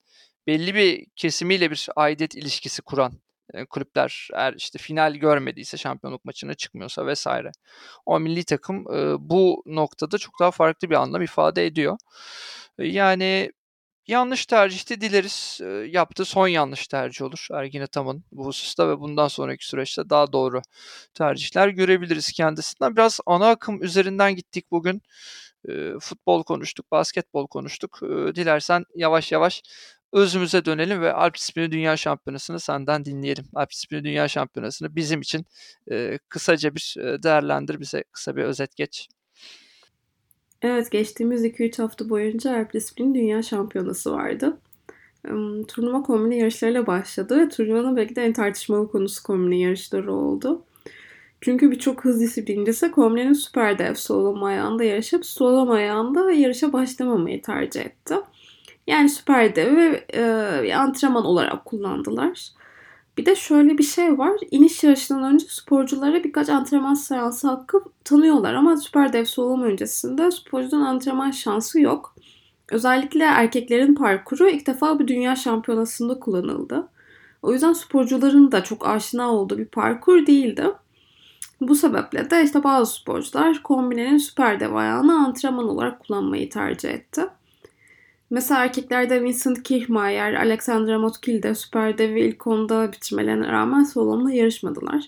belli 0.47 0.75
bir 0.75 1.05
kesimiyle 1.15 1.71
bir 1.71 1.87
aidiyet 1.95 2.35
ilişkisi 2.35 2.81
kuran 2.81 3.13
kulüpler 3.69 4.27
eğer 4.33 4.53
işte 4.53 4.79
final 4.79 5.15
görmediyse 5.15 5.77
şampiyonluk 5.77 6.25
maçına 6.25 6.53
çıkmıyorsa 6.53 7.05
vesaire. 7.05 7.51
O 8.05 8.19
milli 8.19 8.43
takım 8.43 8.93
e, 8.95 9.15
bu 9.19 9.63
noktada 9.65 10.17
çok 10.17 10.39
daha 10.39 10.51
farklı 10.51 10.89
bir 10.89 10.95
anlam 10.95 11.21
ifade 11.21 11.65
ediyor. 11.65 11.97
Yani 12.79 13.51
yanlış 14.07 14.45
tercihti 14.45 15.01
dileriz. 15.01 15.59
Yaptığı 15.91 16.25
son 16.25 16.47
yanlış 16.47 16.87
tercih 16.87 17.25
olur 17.25 17.47
Ergin 17.53 17.81
Ataman 17.81 18.23
bu 18.31 18.45
hususta 18.45 18.89
ve 18.89 18.99
bundan 18.99 19.27
sonraki 19.27 19.67
süreçte 19.67 20.09
daha 20.09 20.33
doğru 20.33 20.61
tercihler 21.13 21.67
görebiliriz 21.67 22.31
kendisinden. 22.31 22.95
Biraz 22.95 23.19
ana 23.25 23.49
akım 23.49 23.83
üzerinden 23.83 24.35
gittik 24.35 24.71
bugün. 24.71 25.01
Futbol 26.01 26.43
konuştuk, 26.43 26.91
basketbol 26.91 27.47
konuştuk. 27.47 27.99
Dilersen 28.35 28.83
yavaş 28.95 29.31
yavaş 29.31 29.61
özümüze 30.13 30.65
dönelim 30.65 31.01
ve 31.01 31.13
Alp 31.13 31.35
Disiplini 31.35 31.71
Dünya 31.71 31.97
Şampiyonası'nı 31.97 32.59
senden 32.59 33.05
dinleyelim. 33.05 33.45
Alp 33.55 33.71
Disiplini 33.71 34.03
Dünya 34.03 34.27
Şampiyonası'nı 34.27 34.95
bizim 34.95 35.21
için 35.21 35.45
kısaca 36.29 36.75
bir 36.75 36.95
değerlendir, 36.97 37.79
bize 37.79 38.03
kısa 38.11 38.35
bir 38.35 38.43
özet 38.43 38.75
geç. 38.75 39.07
Evet, 40.61 40.91
geçtiğimiz 40.91 41.45
2-3 41.45 41.81
hafta 41.81 42.09
boyunca 42.09 42.57
Alp 42.57 42.73
Disiplin 42.73 43.15
Dünya 43.15 43.43
Şampiyonası 43.43 44.11
vardı. 44.11 44.57
Turnuva 45.67 46.03
kombine 46.03 46.37
yarışlarıyla 46.37 46.87
başladı 46.87 47.39
ve 47.39 47.49
turnuvanın 47.49 47.95
belki 47.95 48.15
de 48.15 48.23
en 48.23 48.33
tartışmalı 48.33 48.91
konusu 48.91 49.23
kombine 49.23 49.59
yarışları 49.59 50.13
oldu. 50.13 50.61
Çünkü 51.41 51.71
birçok 51.71 52.05
hız 52.05 52.21
disiplincisi 52.21 52.91
kombinenin 52.91 53.33
süper 53.33 53.79
dev 53.79 53.93
slalom 53.93 54.43
ayağında 54.43 54.83
yarışıp 54.83 55.25
slalom 55.25 55.71
ayağında 55.71 56.31
yarışa 56.31 56.73
başlamamayı 56.73 57.41
tercih 57.41 57.81
etti. 57.81 58.15
Yani 58.87 59.09
süper 59.09 59.55
dev 59.55 59.75
ve 59.75 60.05
e, 60.13 60.73
antrenman 60.73 61.25
olarak 61.25 61.65
kullandılar. 61.65 62.58
Bir 63.19 63.25
de 63.25 63.35
şöyle 63.35 63.77
bir 63.77 63.83
şey 63.83 64.17
var. 64.17 64.39
İniş 64.51 64.83
yarışından 64.83 65.33
önce 65.33 65.45
sporculara 65.49 66.23
birkaç 66.23 66.49
antrenman 66.49 66.93
seansı 66.93 67.47
hakkı 67.47 67.83
tanıyorlar 68.03 68.53
ama 68.53 68.77
süper 68.77 69.13
dev 69.13 69.25
solum 69.25 69.61
öncesinde 69.61 70.31
sporcudan 70.31 70.81
antrenman 70.81 71.31
şansı 71.31 71.81
yok. 71.81 72.15
Özellikle 72.71 73.23
erkeklerin 73.23 73.95
parkuru 73.95 74.49
ilk 74.49 74.67
defa 74.67 74.99
bir 74.99 75.07
dünya 75.07 75.35
şampiyonasında 75.35 76.19
kullanıldı. 76.19 76.87
O 77.41 77.53
yüzden 77.53 77.73
sporcuların 77.73 78.51
da 78.51 78.63
çok 78.63 78.87
aşina 78.87 79.33
olduğu 79.33 79.57
bir 79.57 79.67
parkur 79.67 80.25
değildi. 80.25 80.65
Bu 81.61 81.75
sebeple 81.75 82.29
de 82.29 82.43
işte 82.43 82.63
bazı 82.63 82.93
sporcular 82.93 83.63
kombinenin 83.63 84.17
süper 84.17 84.59
dev 84.59 84.73
ayağını 84.73 85.13
antrenman 85.13 85.69
olarak 85.69 85.99
kullanmayı 85.99 86.49
tercih 86.49 86.89
etti. 86.89 87.21
Mesela 88.29 88.63
erkeklerde 88.63 89.23
Vincent 89.23 89.63
Kirchmeier, 89.63 90.33
Alexandra 90.33 90.99
Motkil 90.99 91.43
de 91.43 91.55
Süper 91.55 91.97
Dev'i 91.97 92.19
ilk 92.19 92.47
onda 92.47 92.91
bitirmelerine 92.91 93.47
rağmen 93.47 93.83
slalomda 93.83 94.31
yarışmadılar. 94.31 95.03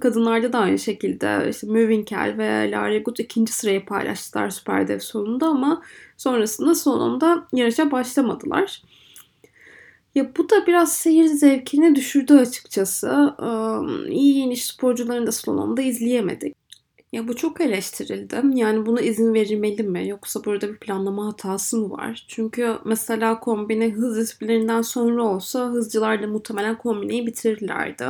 Kadınlarda 0.00 0.52
da 0.52 0.58
aynı 0.58 0.78
şekilde 0.78 1.46
işte 1.50 1.66
Mövinkel 1.66 2.34
ve 2.38 2.70
Lara 2.70 2.98
Gut 2.98 3.20
ikinci 3.20 3.52
sırayı 3.52 3.86
paylaştılar 3.86 4.50
Süper 4.50 4.88
Dev 4.88 4.98
sonunda 4.98 5.46
ama 5.46 5.82
sonrasında 6.16 6.74
slalomda 6.74 7.46
yarışa 7.52 7.90
başlamadılar. 7.90 8.82
Ya 10.14 10.30
bu 10.36 10.50
da 10.50 10.66
biraz 10.66 10.96
seyir 10.96 11.24
zevkini 11.24 11.94
düşürdü 11.94 12.34
açıkçası. 12.34 13.34
İyi 14.08 14.34
iniş 14.34 14.66
sporcularını 14.66 15.26
da 15.26 15.32
slalomda 15.32 15.82
izleyemedik. 15.82 16.56
Ya 17.14 17.28
bu 17.28 17.36
çok 17.36 17.60
eleştirildi. 17.60 18.40
Yani 18.54 18.86
buna 18.86 19.00
izin 19.00 19.34
verilmeli 19.34 19.82
mi? 19.82 20.08
Yoksa 20.08 20.44
burada 20.44 20.68
bir 20.68 20.76
planlama 20.78 21.26
hatası 21.26 21.76
mı 21.76 21.90
var? 21.90 22.24
Çünkü 22.28 22.78
mesela 22.84 23.40
kombine 23.40 23.90
hız 23.90 24.16
disiplinlerinden 24.16 24.82
sonra 24.82 25.22
olsa 25.22 25.68
hızcılar 25.68 26.22
da 26.22 26.26
muhtemelen 26.26 26.78
kombineyi 26.78 27.26
bitirirlerdi. 27.26 28.04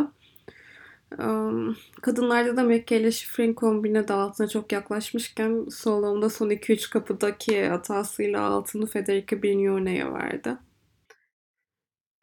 Kadınlarda 2.02 2.56
da 2.56 2.62
Mekke 2.62 3.00
ile 3.00 3.12
Şifrin 3.12 3.54
kombine 3.54 4.08
dağıtına 4.08 4.48
çok 4.48 4.72
yaklaşmışken 4.72 5.66
Solom'da 5.70 6.30
son 6.30 6.50
2-3 6.50 6.90
kapıdaki 6.90 7.66
hatasıyla 7.66 8.40
altını 8.40 8.86
Federica 8.86 9.42
Brignone'ye 9.42 10.12
verdi. 10.12 10.56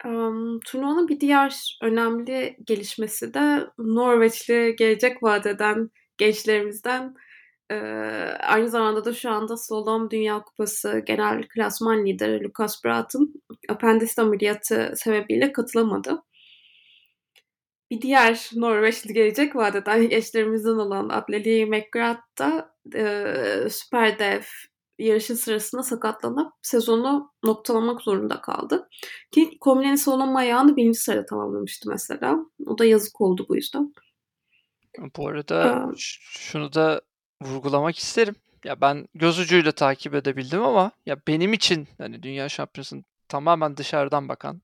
Um, 0.05 0.59
turnuvanın 0.59 1.07
bir 1.07 1.19
diğer 1.19 1.77
önemli 1.81 2.57
gelişmesi 2.65 3.33
de 3.33 3.67
Norveçli 3.77 4.75
gelecek 4.77 5.23
vadeden 5.23 5.89
gençlerimizden. 6.21 7.15
Ee, 7.71 7.75
aynı 8.47 8.69
zamanda 8.69 9.05
da 9.05 9.13
şu 9.13 9.29
anda 9.29 9.57
Slalom 9.57 10.09
Dünya 10.09 10.43
Kupası 10.43 11.03
genel 11.07 11.47
klasman 11.47 12.05
lideri 12.05 12.43
Lucas 12.43 12.83
Braat'ın 12.85 13.33
apendisit 13.69 14.19
ameliyatı 14.19 14.93
sebebiyle 14.95 15.51
katılamadı. 15.51 16.23
Bir 17.91 18.01
diğer 18.01 18.49
Norveçli 18.55 19.13
gelecek 19.19 19.55
vadeden 19.55 20.09
gençlerimizden 20.09 20.75
olan 20.75 21.09
Atleli 21.09 21.65
McGrath 21.65 22.39
da 22.39 22.75
e, 22.95 23.69
Süper 23.69 24.19
Dev 24.19 24.41
yarışın 24.99 25.35
sırasında 25.35 25.83
sakatlanıp 25.83 26.53
sezonu 26.61 27.31
noktalamak 27.43 28.01
zorunda 28.01 28.41
kaldı. 28.41 28.89
Ki 29.31 29.57
kombinenin 29.59 29.95
slalom 29.95 30.35
ayağını 30.35 30.75
birinci 30.75 30.99
sırada 30.99 31.25
tamamlamıştı 31.25 31.89
mesela. 31.89 32.37
O 32.67 32.77
da 32.77 32.85
yazık 32.85 33.21
oldu 33.21 33.45
bu 33.49 33.55
yüzden. 33.55 33.93
Bu 35.17 35.27
arada 35.27 35.91
şunu 35.97 36.73
da 36.73 37.01
vurgulamak 37.41 37.97
isterim. 37.97 38.35
Ya 38.65 38.81
ben 38.81 39.07
göz 39.13 39.39
ucuyla 39.39 39.71
takip 39.71 40.15
edebildim 40.15 40.63
ama 40.63 40.91
ya 41.05 41.17
benim 41.27 41.53
için 41.53 41.87
hani 41.97 42.23
dünya 42.23 42.49
şampiyonasının 42.49 43.05
tamamen 43.27 43.77
dışarıdan 43.77 44.29
bakan 44.29 44.61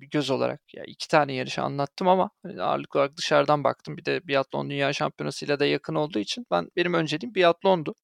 bir 0.00 0.10
göz 0.10 0.30
olarak 0.30 0.74
ya 0.74 0.84
iki 0.84 1.08
tane 1.08 1.34
yarışı 1.34 1.62
anlattım 1.62 2.08
ama 2.08 2.30
hani 2.42 2.62
ağırlık 2.62 2.96
olarak 2.96 3.16
dışarıdan 3.16 3.64
baktım. 3.64 3.96
Bir 3.96 4.04
de 4.04 4.28
biatlon 4.28 4.70
dünya 4.70 4.92
şampiyonasıyla 4.92 5.60
da 5.60 5.66
yakın 5.66 5.94
olduğu 5.94 6.18
için 6.18 6.46
ben 6.50 6.70
benim 6.76 6.94
önceliğim 6.94 7.34
biatlondu. 7.34 7.94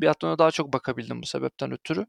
Biatlona 0.00 0.38
daha 0.38 0.50
çok 0.50 0.72
bakabildim 0.72 1.22
bu 1.22 1.26
sebepten 1.26 1.72
ötürü. 1.72 2.06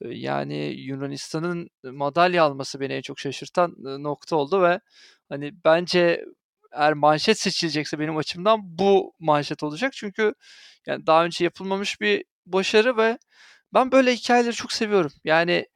Yani 0.00 0.56
Yunanistan'ın 0.56 1.70
madalya 1.84 2.44
alması 2.44 2.80
beni 2.80 2.92
en 2.92 3.02
çok 3.02 3.18
şaşırtan 3.18 3.74
nokta 3.78 4.36
oldu 4.36 4.62
ve 4.62 4.80
hani 5.28 5.52
bence 5.64 6.24
eğer 6.72 6.92
manşet 6.92 7.38
seçilecekse 7.38 7.98
benim 7.98 8.16
açımdan 8.16 8.60
bu 8.78 9.14
manşet 9.18 9.62
olacak. 9.62 9.92
Çünkü 9.92 10.34
yani 10.86 11.06
daha 11.06 11.24
önce 11.24 11.44
yapılmamış 11.44 12.00
bir 12.00 12.24
başarı 12.46 12.96
ve 12.96 13.18
ben 13.74 13.92
böyle 13.92 14.14
hikayeleri 14.14 14.54
çok 14.54 14.72
seviyorum. 14.72 15.12
Yani 15.24 15.66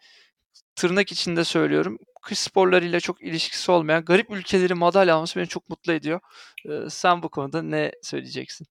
tırnak 0.77 1.13
içinde 1.13 1.45
söylüyorum. 1.45 1.99
Kış 2.23 2.39
sporlarıyla 2.39 3.01
çok 3.01 3.23
ilişkisi 3.23 3.71
olmayan 3.71 4.05
garip 4.05 4.31
ülkeleri 4.31 4.75
madalya 4.75 5.15
alması 5.15 5.41
beni 5.41 5.49
çok 5.49 5.69
mutlu 5.69 5.93
ediyor. 5.93 6.21
Ee, 6.69 6.91
sen 6.91 7.23
bu 7.23 7.29
konuda 7.29 7.63
ne 7.63 7.93
söyleyeceksin? 8.03 8.67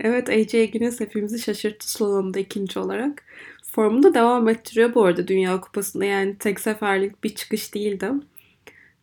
Evet 0.00 0.28
AJ 0.28 0.54
Eggins 0.54 1.00
hepimizi 1.00 1.38
şaşırttı 1.38 1.92
slalomda 1.92 2.38
ikinci 2.38 2.78
olarak. 2.78 3.24
Formunu 3.72 4.14
devam 4.14 4.48
ettiriyor 4.48 4.94
bu 4.94 5.04
arada 5.04 5.28
Dünya 5.28 5.60
Kupası'nda. 5.60 6.04
Yani 6.04 6.38
tek 6.38 6.60
seferlik 6.60 7.24
bir 7.24 7.34
çıkış 7.34 7.74
değildi. 7.74 8.10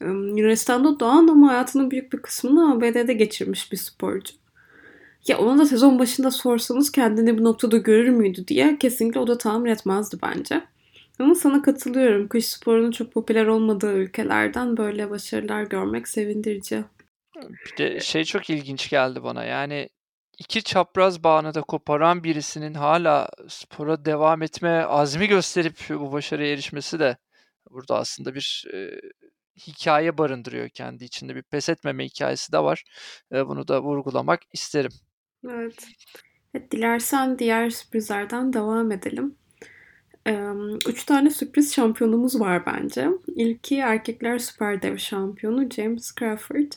Yunanistan'da 0.02 1.00
doğan 1.00 1.28
ama 1.28 1.50
hayatının 1.50 1.92
büyük 1.92 2.14
bir 2.14 2.18
kısmını 2.18 2.74
ABD'de 2.74 3.14
geçirmiş 3.14 3.72
bir 3.72 3.78
sporcu. 3.78 4.34
Ya 5.28 5.38
ona 5.38 5.58
da 5.58 5.66
sezon 5.66 6.00
başında 6.00 6.32
sorsanız 6.32 6.92
kendini 6.92 7.38
bu 7.38 7.44
noktada 7.44 7.78
görür 7.78 8.10
müydü 8.10 8.48
diye 8.48 8.78
kesinlikle 8.78 9.20
o 9.20 9.28
da 9.28 9.38
tahmin 9.38 9.70
etmezdi 9.72 10.18
bence. 10.24 10.62
Ama 11.20 11.36
sana 11.36 11.62
katılıyorum. 11.62 12.28
Kış 12.28 12.46
sporunun 12.46 12.92
çok 12.92 13.12
popüler 13.12 13.46
olmadığı 13.46 13.94
ülkelerden 13.94 14.78
böyle 14.78 15.10
başarılar 15.10 15.64
görmek 15.64 16.08
sevindirici. 16.08 16.84
Bir 17.36 17.78
de 17.78 18.00
şey 18.00 18.24
çok 18.24 18.50
ilginç 18.50 18.90
geldi 18.90 19.24
bana. 19.24 19.44
Yani 19.44 19.90
iki 20.38 20.64
çapraz 20.64 21.24
bağını 21.24 21.54
da 21.54 21.62
koparan 21.62 22.24
birisinin 22.24 22.74
hala 22.74 23.30
spora 23.48 24.06
devam 24.06 24.42
etme 24.42 24.70
azmi 24.70 25.28
gösterip 25.28 25.76
bu 25.90 26.12
başarıya 26.12 26.54
erişmesi 26.54 27.00
de 27.00 27.18
burada 27.70 27.98
aslında 27.98 28.36
bir 28.36 28.66
hikaye 29.68 30.18
barındırıyor 30.18 30.70
kendi 30.70 31.04
içinde. 31.04 31.36
Bir 31.36 31.44
pes 31.44 31.70
etmeme 31.70 32.06
hikayesi 32.06 32.52
de 32.52 32.60
var. 32.60 32.84
Bunu 33.32 33.68
da 33.68 33.84
vurgulamak 33.84 34.42
isterim. 34.54 34.92
Evet. 35.50 35.88
evet. 36.56 36.72
Dilersen 36.72 37.40
diğer 37.40 37.70
sürprizlerden 37.70 38.54
devam 38.54 38.92
edelim. 38.92 39.36
Üç 40.88 41.04
tane 41.04 41.30
sürpriz 41.30 41.74
şampiyonumuz 41.74 42.40
var 42.40 42.66
bence. 42.66 43.10
İlki 43.36 43.76
erkekler 43.78 44.40
süper 44.40 44.82
dev 44.82 44.98
şampiyonu 44.98 45.70
James 45.70 46.16
Crawford. 46.20 46.72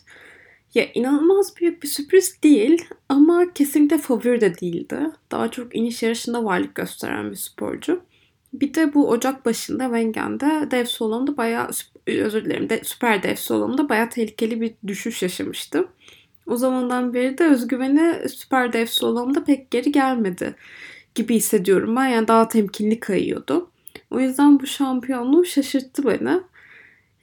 Ya 0.75 0.87
inanılmaz 0.95 1.57
büyük 1.57 1.83
bir 1.83 1.89
sürpriz 1.89 2.43
değil 2.43 2.85
ama 3.09 3.53
kesinlikle 3.53 3.99
favori 3.99 4.41
de 4.41 4.59
değildi. 4.61 4.99
Daha 5.31 5.51
çok 5.51 5.77
iniş 5.77 6.03
yarışında 6.03 6.45
varlık 6.45 6.75
gösteren 6.75 7.31
bir 7.31 7.37
sporcu. 7.37 8.03
Bir 8.53 8.75
de 8.75 8.95
bu 8.95 9.09
Ocak 9.09 9.47
başında 9.47 9.85
Wengen'de 9.85 10.71
dev 10.71 10.85
salonunda 10.85 11.37
bayağı 11.37 11.71
özür 12.07 12.45
dilerim 12.45 12.69
de 12.69 12.81
süper 12.85 13.23
dev 13.23 13.37
salonunda 13.37 13.89
bayağı 13.89 14.11
tehlikeli 14.11 14.61
bir 14.61 14.75
düşüş 14.87 15.23
yaşamıştı. 15.23 15.89
O 16.47 16.57
zamandan 16.57 17.15
beri 17.15 17.39
de 17.39 17.45
özgüveni 17.45 18.29
süper 18.29 18.73
dev 18.73 18.87
salonunda 18.87 19.45
pek 19.45 19.71
geri 19.71 19.93
gelmedi 19.93 20.55
gibi 21.15 21.35
hissediyorum 21.35 21.97
ben. 21.97 22.07
Yani 22.07 22.29
daha 22.29 22.49
temkinli 22.49 23.01
kayıyordu. 23.01 23.71
O 24.11 24.21
yüzden 24.21 24.61
bu 24.61 24.67
şampiyonluğu 24.67 25.45
şaşırttı 25.45 26.05
beni. 26.05 26.41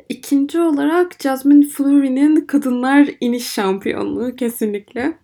İkinci 0.09 0.59
olarak 0.59 1.21
Jasmine 1.23 1.67
Fleury'nin 1.67 2.41
kadınlar 2.41 3.09
iniş 3.21 3.47
şampiyonluğu 3.47 4.35
kesinlikle. 4.35 5.17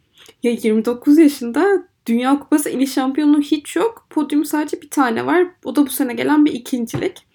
Ya 0.44 0.52
29 0.52 1.18
yaşında 1.18 1.88
Dünya 2.08 2.40
Kupası 2.40 2.70
iniş 2.70 2.94
şampiyonluğu 2.94 3.42
hiç 3.42 3.76
yok. 3.76 4.08
Podyum 4.10 4.46
sadece 4.46 4.82
bir 4.82 4.90
tane 4.90 5.26
var. 5.26 5.48
O 5.64 5.76
da 5.76 5.86
bu 5.86 5.90
sene 5.90 6.14
gelen 6.14 6.46
bir 6.46 6.54
ikincilik. 6.54 7.28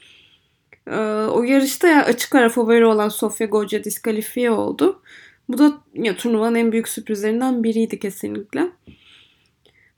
Ee, 0.86 0.96
o 1.30 1.42
yarışta 1.42 1.88
ya 1.88 2.04
açık 2.04 2.34
ara 2.34 2.48
favori 2.48 2.86
olan 2.86 3.08
Sofia 3.08 3.46
Goggia 3.46 3.84
diskalifiye 3.84 4.50
oldu. 4.50 5.02
Bu 5.48 5.58
da 5.58 5.72
ya 5.94 6.16
turnuvanın 6.16 6.54
en 6.54 6.72
büyük 6.72 6.88
sürprizlerinden 6.88 7.64
biriydi 7.64 7.98
kesinlikle. 7.98 8.70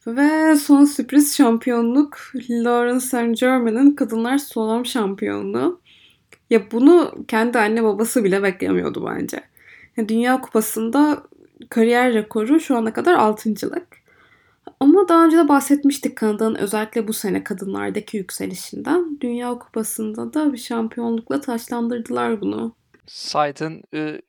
Ve 0.07 0.57
son 0.57 0.85
sürpriz 0.85 1.37
şampiyonluk 1.37 2.19
Lauren 2.51 2.99
St. 2.99 3.41
Germain'in 3.41 3.95
kadınlar 3.95 4.39
slalom 4.39 4.87
şampiyonluğu. 4.87 5.81
Ya 6.51 6.71
bunu 6.73 7.15
kendi 7.29 7.59
anne 7.59 7.85
babası 7.85 8.25
bile 8.25 8.43
beklemiyordu 8.43 9.07
bence. 9.07 9.41
Yani 9.97 10.09
Dünya 10.09 10.41
Kupası'nda 10.41 11.23
kariyer 11.71 12.15
rekoru 12.15 12.61
şu 12.61 12.77
ana 12.77 12.93
kadar 12.93 13.15
altıncılık. 13.15 14.02
Ama 14.81 15.09
daha 15.09 15.25
önce 15.25 15.37
de 15.37 15.49
bahsetmiştik 15.49 16.17
Kanada'nın 16.17 16.55
özellikle 16.55 17.09
bu 17.09 17.13
sene 17.13 17.45
kadınlardaki 17.45 18.17
yükselişinden. 18.17 19.19
Dünya 19.21 19.59
Kupası'nda 19.59 20.35
da 20.35 20.53
bir 20.53 20.59
şampiyonlukla 20.59 21.41
taşlandırdılar 21.41 22.41
bunu. 22.41 22.77
Saydın 23.07 23.83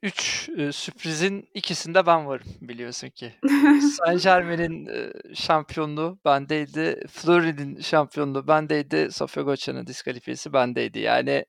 3 0.04 0.50
e, 0.58 0.72
sürprizin 0.72 1.50
ikisinde 1.54 2.06
ben 2.06 2.28
varım 2.28 2.48
biliyorsun 2.62 3.10
ki. 3.10 3.34
Saint 3.98 4.24
Germain'in 4.24 4.86
e, 4.86 5.12
şampiyonluğu 5.36 6.20
bendeydi. 6.26 7.02
Fleury'nin 7.10 7.82
şampiyonluğu 7.82 8.48
bendeydi. 8.48 9.08
Sofia 9.12 9.42
Goccia'nın 9.42 9.88
diskalifiyesi 9.88 10.54
bendeydi. 10.54 11.00
Yani 11.00 11.46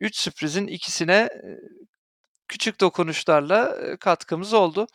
3 0.00 0.16
sürprizin 0.16 0.66
ikisine 0.66 1.28
küçük 2.48 2.80
dokunuşlarla 2.80 3.76
katkımız 4.00 4.54
oldu. 4.54 4.86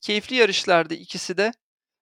Keyifli 0.00 0.36
yarışlardı 0.36 0.94
ikisi 0.94 1.36
de 1.36 1.52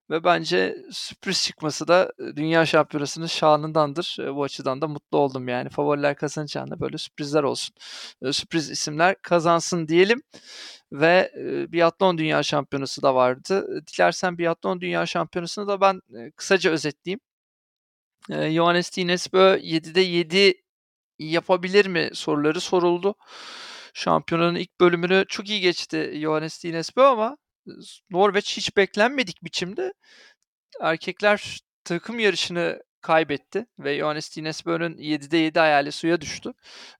ve 0.09 0.23
bence 0.23 0.77
sürpriz 0.91 1.43
çıkması 1.43 1.87
da 1.87 2.11
dünya 2.35 2.65
şampiyonasının 2.65 3.25
şanındandır. 3.25 4.17
Bu 4.35 4.43
açıdan 4.43 4.81
da 4.81 4.87
mutlu 4.87 5.17
oldum 5.17 5.47
yani. 5.47 5.69
Favoriler 5.69 6.15
kazanacağında 6.15 6.79
böyle 6.79 6.97
sürprizler 6.97 7.43
olsun. 7.43 7.75
Sürpriz 8.31 8.69
isimler 8.69 9.15
kazansın 9.21 9.87
diyelim. 9.87 10.21
Ve 10.91 11.31
biatlon 11.71 12.17
dünya 12.17 12.43
şampiyonası 12.43 13.01
da 13.01 13.15
vardı. 13.15 13.83
Dilersen 13.87 14.37
biatlon 14.37 14.81
dünya 14.81 15.05
şampiyonasını 15.05 15.67
da 15.67 15.81
ben 15.81 16.01
kısaca 16.35 16.71
özetleyeyim. 16.71 17.19
Johannes 18.29 18.89
Tinesbö 18.89 19.57
7'de 19.57 20.01
7 20.01 20.53
yapabilir 21.19 21.85
mi 21.85 22.09
soruları 22.13 22.61
soruldu. 22.61 23.15
Şampiyonanın 23.93 24.55
ilk 24.55 24.79
bölümünü 24.81 25.25
çok 25.29 25.49
iyi 25.49 25.61
geçti 25.61 26.19
Johannes 26.21 26.57
Tinesbö 26.59 27.03
ama 27.03 27.37
Norveç 28.09 28.57
hiç 28.57 28.77
beklenmedik 28.77 29.43
biçimde 29.43 29.93
erkekler 30.81 31.59
takım 31.83 32.19
yarışını 32.19 32.83
kaybetti 33.01 33.65
ve 33.79 33.97
Johannes 33.97 34.29
Tinesbö'nün 34.29 34.97
7'de 34.97 35.37
7 35.37 35.59
hayali 35.59 35.91
suya 35.91 36.21
düştü. 36.21 36.53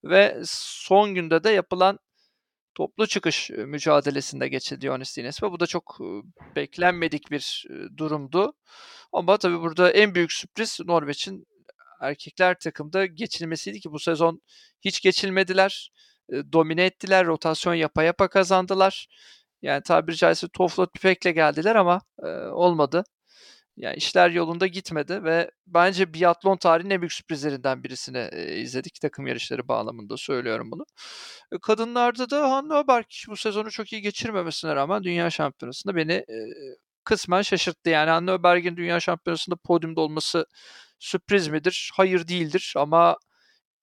Ve 0.03 0.41
son 0.45 1.15
günde 1.15 1.43
de 1.43 1.49
yapılan 1.49 1.99
toplu 2.75 3.07
çıkış 3.07 3.49
mücadelesinde 3.49 4.47
geçildi 4.47 4.85
Johannes 4.85 5.13
Tinesbö. 5.13 5.51
Bu 5.51 5.59
da 5.59 5.67
çok 5.67 5.97
beklenmedik 6.55 7.31
bir 7.31 7.65
durumdu. 7.97 8.53
Ama 9.13 9.37
tabii 9.37 9.59
burada 9.59 9.91
en 9.91 10.15
büyük 10.15 10.31
sürpriz 10.33 10.79
Norveç'in 10.85 11.47
erkekler 12.01 12.59
takımda 12.59 13.05
geçilmesiydi 13.05 13.79
ki 13.79 13.91
bu 13.91 13.99
sezon 13.99 14.41
hiç 14.81 15.01
geçilmediler. 15.01 15.91
domine 16.31 16.85
ettiler, 16.85 17.25
rotasyon 17.25 17.73
yapa 17.73 18.03
yapa 18.03 18.27
kazandılar. 18.27 19.07
Yani 19.61 19.83
tabiri 19.83 20.15
caizse 20.15 20.47
tofla 20.47 20.87
tüfekle 20.91 21.31
geldiler 21.31 21.75
ama 21.75 22.01
e, 22.23 22.27
olmadı. 22.37 23.03
Yani 23.77 23.95
işler 23.95 24.29
yolunda 24.29 24.67
gitmedi 24.67 25.23
ve 25.23 25.51
bence 25.67 26.13
biatlon 26.13 26.57
tarihinin 26.57 26.93
en 26.93 27.01
büyük 27.01 27.13
sürprizlerinden 27.13 27.83
birisini 27.83 28.29
e, 28.31 28.57
izledik. 28.57 29.01
Takım 29.01 29.27
yarışları 29.27 29.67
bağlamında 29.67 30.17
söylüyorum 30.17 30.71
bunu. 30.71 30.85
E, 31.51 31.57
kadınlarda 31.61 32.29
da 32.29 32.51
Hanna 32.51 32.79
Öberg 32.79 33.05
bu 33.27 33.37
sezonu 33.37 33.71
çok 33.71 33.93
iyi 33.93 34.01
geçirmemesine 34.01 34.75
rağmen 34.75 35.03
dünya 35.03 35.29
şampiyonasında 35.29 35.95
beni 35.95 36.13
e, 36.13 36.37
kısmen 37.03 37.41
şaşırttı. 37.41 37.89
Yani 37.89 38.09
Hanna 38.09 38.31
Öberg'in 38.33 38.77
dünya 38.77 38.99
şampiyonasında 38.99 39.55
podyumda 39.55 40.01
olması 40.01 40.45
sürpriz 40.99 41.47
midir? 41.47 41.91
Hayır 41.93 42.27
değildir 42.27 42.73
ama 42.77 43.17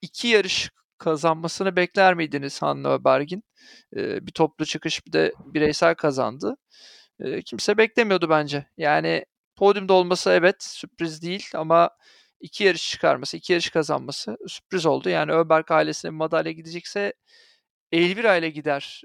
iki 0.03 0.29
yarış 0.29 0.71
kazanmasını 0.99 1.77
bekler 1.77 2.15
miydiniz 2.15 2.63
Hanna 2.63 2.95
Öberg'in? 2.95 3.43
bir 3.95 4.33
toplu 4.33 4.65
çıkış 4.67 5.07
bir 5.07 5.13
de 5.13 5.33
bireysel 5.39 5.95
kazandı. 5.95 6.57
kimse 7.45 7.79
beklemiyordu 7.79 8.31
bence. 8.31 8.67
Yani 8.77 9.25
podyumda 9.57 9.93
olması 9.93 10.31
evet 10.31 10.63
sürpriz 10.63 11.23
değil 11.23 11.49
ama 11.55 11.91
iki 12.41 12.65
yarış 12.65 12.91
çıkarması, 12.91 13.37
iki 13.37 13.53
yarış 13.53 13.71
kazanması 13.71 14.37
sürpriz 14.47 14.87
oldu. 14.87 15.09
Yani 15.09 15.33
Öberg 15.33 15.71
ailesine 15.71 16.11
madalya 16.11 16.53
gidecekse 16.53 17.13
Elvira 17.93 18.37
ile 18.37 18.51
gider 18.51 19.03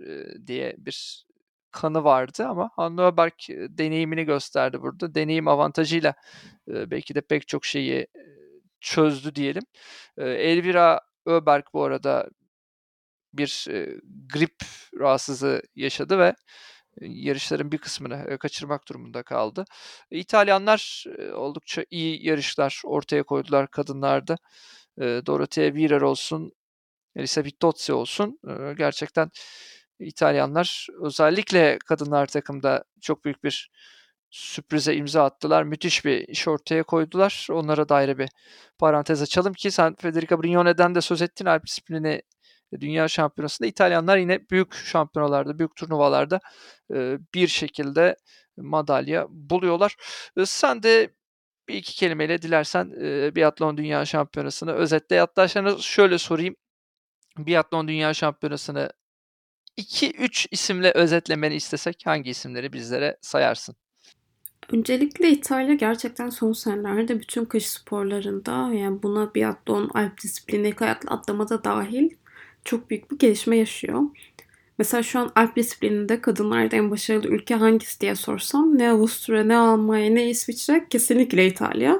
diye 0.47 0.75
bir 0.77 1.25
kanı 1.71 2.03
vardı 2.03 2.45
ama 2.47 2.69
Hanno 2.75 3.03
Öberg 3.03 3.33
deneyimini 3.49 4.23
gösterdi 4.25 4.81
burada. 4.81 5.15
Deneyim 5.15 5.47
avantajıyla 5.47 6.13
belki 6.67 7.15
de 7.15 7.21
pek 7.21 7.47
çok 7.47 7.65
şeyi 7.65 8.07
çözdü 8.81 9.35
diyelim. 9.35 9.63
Elvira 10.17 10.99
Öberg 11.25 11.63
bu 11.73 11.83
arada 11.83 12.29
bir 13.33 13.67
grip 14.33 14.55
rahatsızlığı 14.99 15.61
yaşadı 15.75 16.19
ve 16.19 16.35
yarışların 17.01 17.71
bir 17.71 17.77
kısmını 17.77 18.37
kaçırmak 18.37 18.87
durumunda 18.89 19.23
kaldı. 19.23 19.65
İtalyanlar 20.11 21.05
oldukça 21.33 21.85
iyi 21.89 22.27
yarışlar 22.27 22.81
ortaya 22.85 23.23
koydular 23.23 23.71
kadınlarda. 23.71 24.37
Dorothea 24.99 25.73
Virer 25.73 26.01
olsun, 26.01 26.51
Elisa 27.15 27.43
Vittozzi 27.43 27.93
olsun. 27.93 28.39
Gerçekten 28.77 29.31
İtalyanlar 29.99 30.87
özellikle 31.01 31.79
kadınlar 31.85 32.25
takımda 32.25 32.83
çok 33.01 33.25
büyük 33.25 33.43
bir 33.43 33.71
sürprize 34.31 34.95
imza 34.95 35.23
attılar. 35.23 35.63
Müthiş 35.63 36.05
bir 36.05 36.27
iş 36.27 36.47
ortaya 36.47 36.83
koydular. 36.83 37.47
Onlara 37.51 37.89
dair 37.89 38.17
bir 38.17 38.29
parantez 38.79 39.21
açalım 39.21 39.53
ki 39.53 39.71
sen 39.71 39.95
Federica 39.95 40.43
Brignone'den 40.43 40.95
de 40.95 41.01
söz 41.01 41.21
ettin. 41.21 41.45
Alp 41.45 41.65
disiplini 41.65 42.21
Dünya 42.79 43.07
Şampiyonası'nda 43.07 43.67
İtalyanlar 43.67 44.17
yine 44.17 44.49
büyük 44.49 44.73
şampiyonalarda, 44.73 45.59
büyük 45.59 45.75
turnuvalarda 45.75 46.39
e, 46.93 47.17
bir 47.33 47.47
şekilde 47.47 48.15
madalya 48.57 49.27
buluyorlar. 49.29 49.95
E, 50.37 50.45
sen 50.45 50.83
de 50.83 51.13
bir 51.67 51.75
iki 51.75 51.95
kelimeyle 51.95 52.41
dilersen 52.41 52.91
e, 53.01 53.35
biatlon 53.35 53.77
dünya 53.77 54.05
şampiyonasını 54.05 54.73
özetle. 54.73 55.19
Hatta 55.19 55.47
sana 55.47 55.77
şöyle 55.77 56.17
sorayım. 56.17 56.55
Biatlon 57.37 57.87
dünya 57.87 58.13
şampiyonasını 58.13 58.91
2-3 59.77 60.47
isimle 60.51 60.91
özetlemeni 60.91 61.55
istesek 61.55 62.03
hangi 62.05 62.29
isimleri 62.29 62.73
bizlere 62.73 63.17
sayarsın? 63.21 63.75
Öncelikle 64.71 65.29
İtalya 65.29 65.73
gerçekten 65.73 66.29
son 66.29 66.53
senelerde 66.53 67.19
bütün 67.19 67.45
kış 67.45 67.69
sporlarında 67.69 68.73
yani 68.73 69.03
buna 69.03 69.35
biatlon, 69.35 69.89
alp 69.93 70.21
disiplini, 70.21 70.75
kayak 70.75 71.11
atlama 71.11 71.49
da 71.49 71.63
dahil 71.63 72.09
çok 72.65 72.89
büyük 72.89 73.11
bir 73.11 73.17
gelişme 73.17 73.57
yaşıyor. 73.57 74.01
Mesela 74.77 75.03
şu 75.03 75.19
an 75.19 75.31
alp 75.35 75.55
disiplininde 75.55 76.21
kadınlarda 76.21 76.75
en 76.75 76.91
başarılı 76.91 77.27
ülke 77.27 77.55
hangisi 77.55 78.01
diye 78.01 78.15
sorsam 78.15 78.77
ne 78.77 78.91
Avusturya, 78.91 79.43
ne 79.43 79.55
Almanya, 79.55 80.09
ne 80.09 80.29
İsviçre 80.29 80.85
kesinlikle 80.89 81.47
İtalya. 81.47 81.99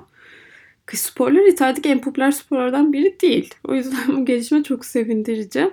Kış 0.85 0.99
sporları 0.99 1.49
İtalya'daki 1.49 1.89
en 1.89 2.01
popüler 2.01 2.31
sporlardan 2.31 2.93
biri 2.93 3.19
değil. 3.21 3.53
O 3.67 3.73
yüzden 3.73 4.07
bu 4.17 4.25
gelişme 4.25 4.63
çok 4.63 4.85
sevindirici. 4.85 5.71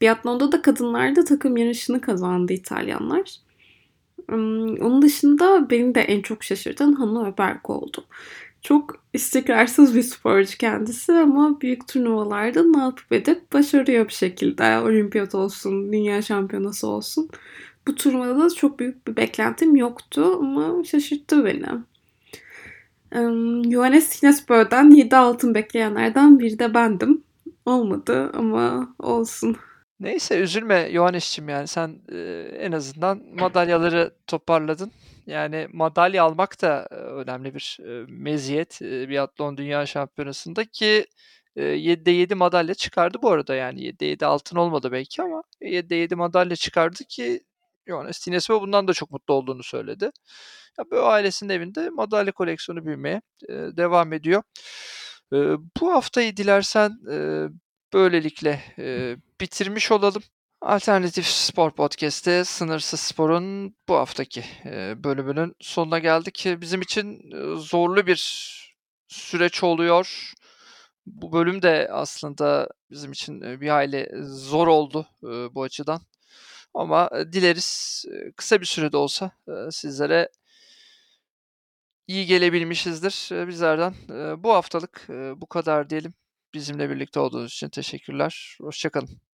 Biatlonda 0.00 0.52
da 0.52 0.62
kadınlarda 0.62 1.24
takım 1.24 1.56
yarışını 1.56 2.00
kazandı 2.00 2.52
İtalyanlar. 2.52 3.36
Onun 4.30 5.02
dışında 5.02 5.70
beni 5.70 5.94
de 5.94 6.00
en 6.00 6.22
çok 6.22 6.44
şaşırtan 6.44 6.92
Hanna 6.92 7.28
Öberk 7.28 7.70
oldu. 7.70 8.04
Çok 8.62 9.02
istikrarsız 9.12 9.94
bir 9.94 10.02
sporcu 10.02 10.58
kendisi 10.58 11.12
ama 11.12 11.60
büyük 11.60 11.88
turnuvalarda 11.88 12.62
ne 12.62 12.82
yapıp 12.82 13.12
edip 13.12 13.52
başarıyor 13.52 14.08
bir 14.08 14.12
şekilde. 14.12 14.78
Olimpiyat 14.78 15.34
olsun, 15.34 15.92
dünya 15.92 16.22
şampiyonası 16.22 16.86
olsun. 16.86 17.28
Bu 17.86 17.94
turnuvada 17.94 18.38
da 18.40 18.50
çok 18.50 18.78
büyük 18.78 19.06
bir 19.06 19.16
beklentim 19.16 19.76
yoktu 19.76 20.36
ama 20.40 20.84
şaşırttı 20.84 21.44
beni. 21.44 21.66
Johannes 23.72 24.20
Kinesbö'den 24.20 24.90
7 24.90 25.16
altın 25.16 25.54
bekleyenlerden 25.54 26.38
biri 26.38 26.58
de 26.58 26.74
bendim. 26.74 27.22
Olmadı 27.66 28.30
ama 28.34 28.94
olsun. 28.98 29.56
Neyse 30.02 30.38
üzülme 30.38 30.78
Yohannes'cim 30.78 31.48
yani 31.48 31.66
sen 31.66 32.00
e, 32.12 32.18
en 32.60 32.72
azından 32.72 33.22
madalyaları 33.34 34.14
toparladın. 34.26 34.92
Yani 35.26 35.68
madalya 35.72 36.24
almak 36.24 36.62
da 36.62 36.88
e, 36.90 36.94
önemli 36.94 37.54
bir 37.54 37.78
e, 37.80 38.04
meziyet 38.08 38.82
e, 38.82 39.08
biatlon 39.08 39.56
dünya 39.56 39.86
şampiyonasında 39.86 40.64
ki 40.64 41.06
e, 41.56 41.62
7'de 41.62 42.10
7 42.10 42.34
madalya 42.34 42.74
çıkardı 42.74 43.18
bu 43.22 43.30
arada 43.30 43.54
yani 43.54 43.80
7'de 43.80 44.06
7 44.06 44.26
altın 44.26 44.56
olmadı 44.56 44.92
belki 44.92 45.22
ama 45.22 45.42
7'de 45.60 45.94
7 45.94 46.14
madalya 46.14 46.56
çıkardı 46.56 47.04
ki 47.04 47.40
Johannes 47.88 48.18
Tinesbo 48.18 48.60
bundan 48.60 48.88
da 48.88 48.92
çok 48.92 49.10
mutlu 49.10 49.34
olduğunu 49.34 49.62
söyledi. 49.62 50.10
Ya, 50.78 50.90
böyle 50.90 51.02
ailesinin 51.02 51.50
evinde 51.50 51.90
madalya 51.90 52.32
koleksiyonu 52.32 52.86
büyümeye 52.86 53.22
e, 53.48 53.52
devam 53.52 54.12
ediyor. 54.12 54.42
E, 55.32 55.36
bu 55.80 55.92
haftayı 55.92 56.36
dilersen 56.36 56.90
e, 57.10 57.46
böylelikle 57.92 58.60
e, 58.78 59.16
bitirmiş 59.42 59.92
olalım. 59.92 60.22
Alternatif 60.60 61.26
Spor 61.26 61.70
Podcast'te 61.70 62.44
Sınırsız 62.44 63.00
Spor'un 63.00 63.76
bu 63.88 63.96
haftaki 63.96 64.44
e, 64.64 65.04
bölümünün 65.04 65.54
sonuna 65.60 65.98
geldik. 65.98 66.46
Bizim 66.60 66.82
için 66.82 67.32
e, 67.32 67.56
zorlu 67.56 68.06
bir 68.06 68.18
süreç 69.08 69.62
oluyor. 69.64 70.32
Bu 71.06 71.32
bölüm 71.32 71.62
de 71.62 71.88
aslında 71.92 72.68
bizim 72.90 73.12
için 73.12 73.42
e, 73.42 73.60
bir 73.60 73.68
hayli 73.68 74.10
zor 74.24 74.66
oldu 74.66 75.06
e, 75.24 75.54
bu 75.54 75.62
açıdan. 75.62 76.00
Ama 76.74 77.10
e, 77.18 77.32
dileriz 77.32 78.04
e, 78.12 78.32
kısa 78.32 78.60
bir 78.60 78.66
sürede 78.66 78.96
olsa 78.96 79.30
e, 79.48 79.70
sizlere 79.70 80.28
iyi 82.06 82.26
gelebilmişizdir 82.26 83.34
e, 83.34 83.48
bizlerden. 83.48 83.94
E, 84.10 84.42
bu 84.44 84.52
haftalık 84.52 85.06
e, 85.10 85.40
bu 85.40 85.46
kadar 85.46 85.90
diyelim. 85.90 86.14
Bizimle 86.54 86.90
birlikte 86.90 87.20
olduğunuz 87.20 87.52
için 87.52 87.68
teşekkürler. 87.68 88.56
Hoşçakalın. 88.60 89.31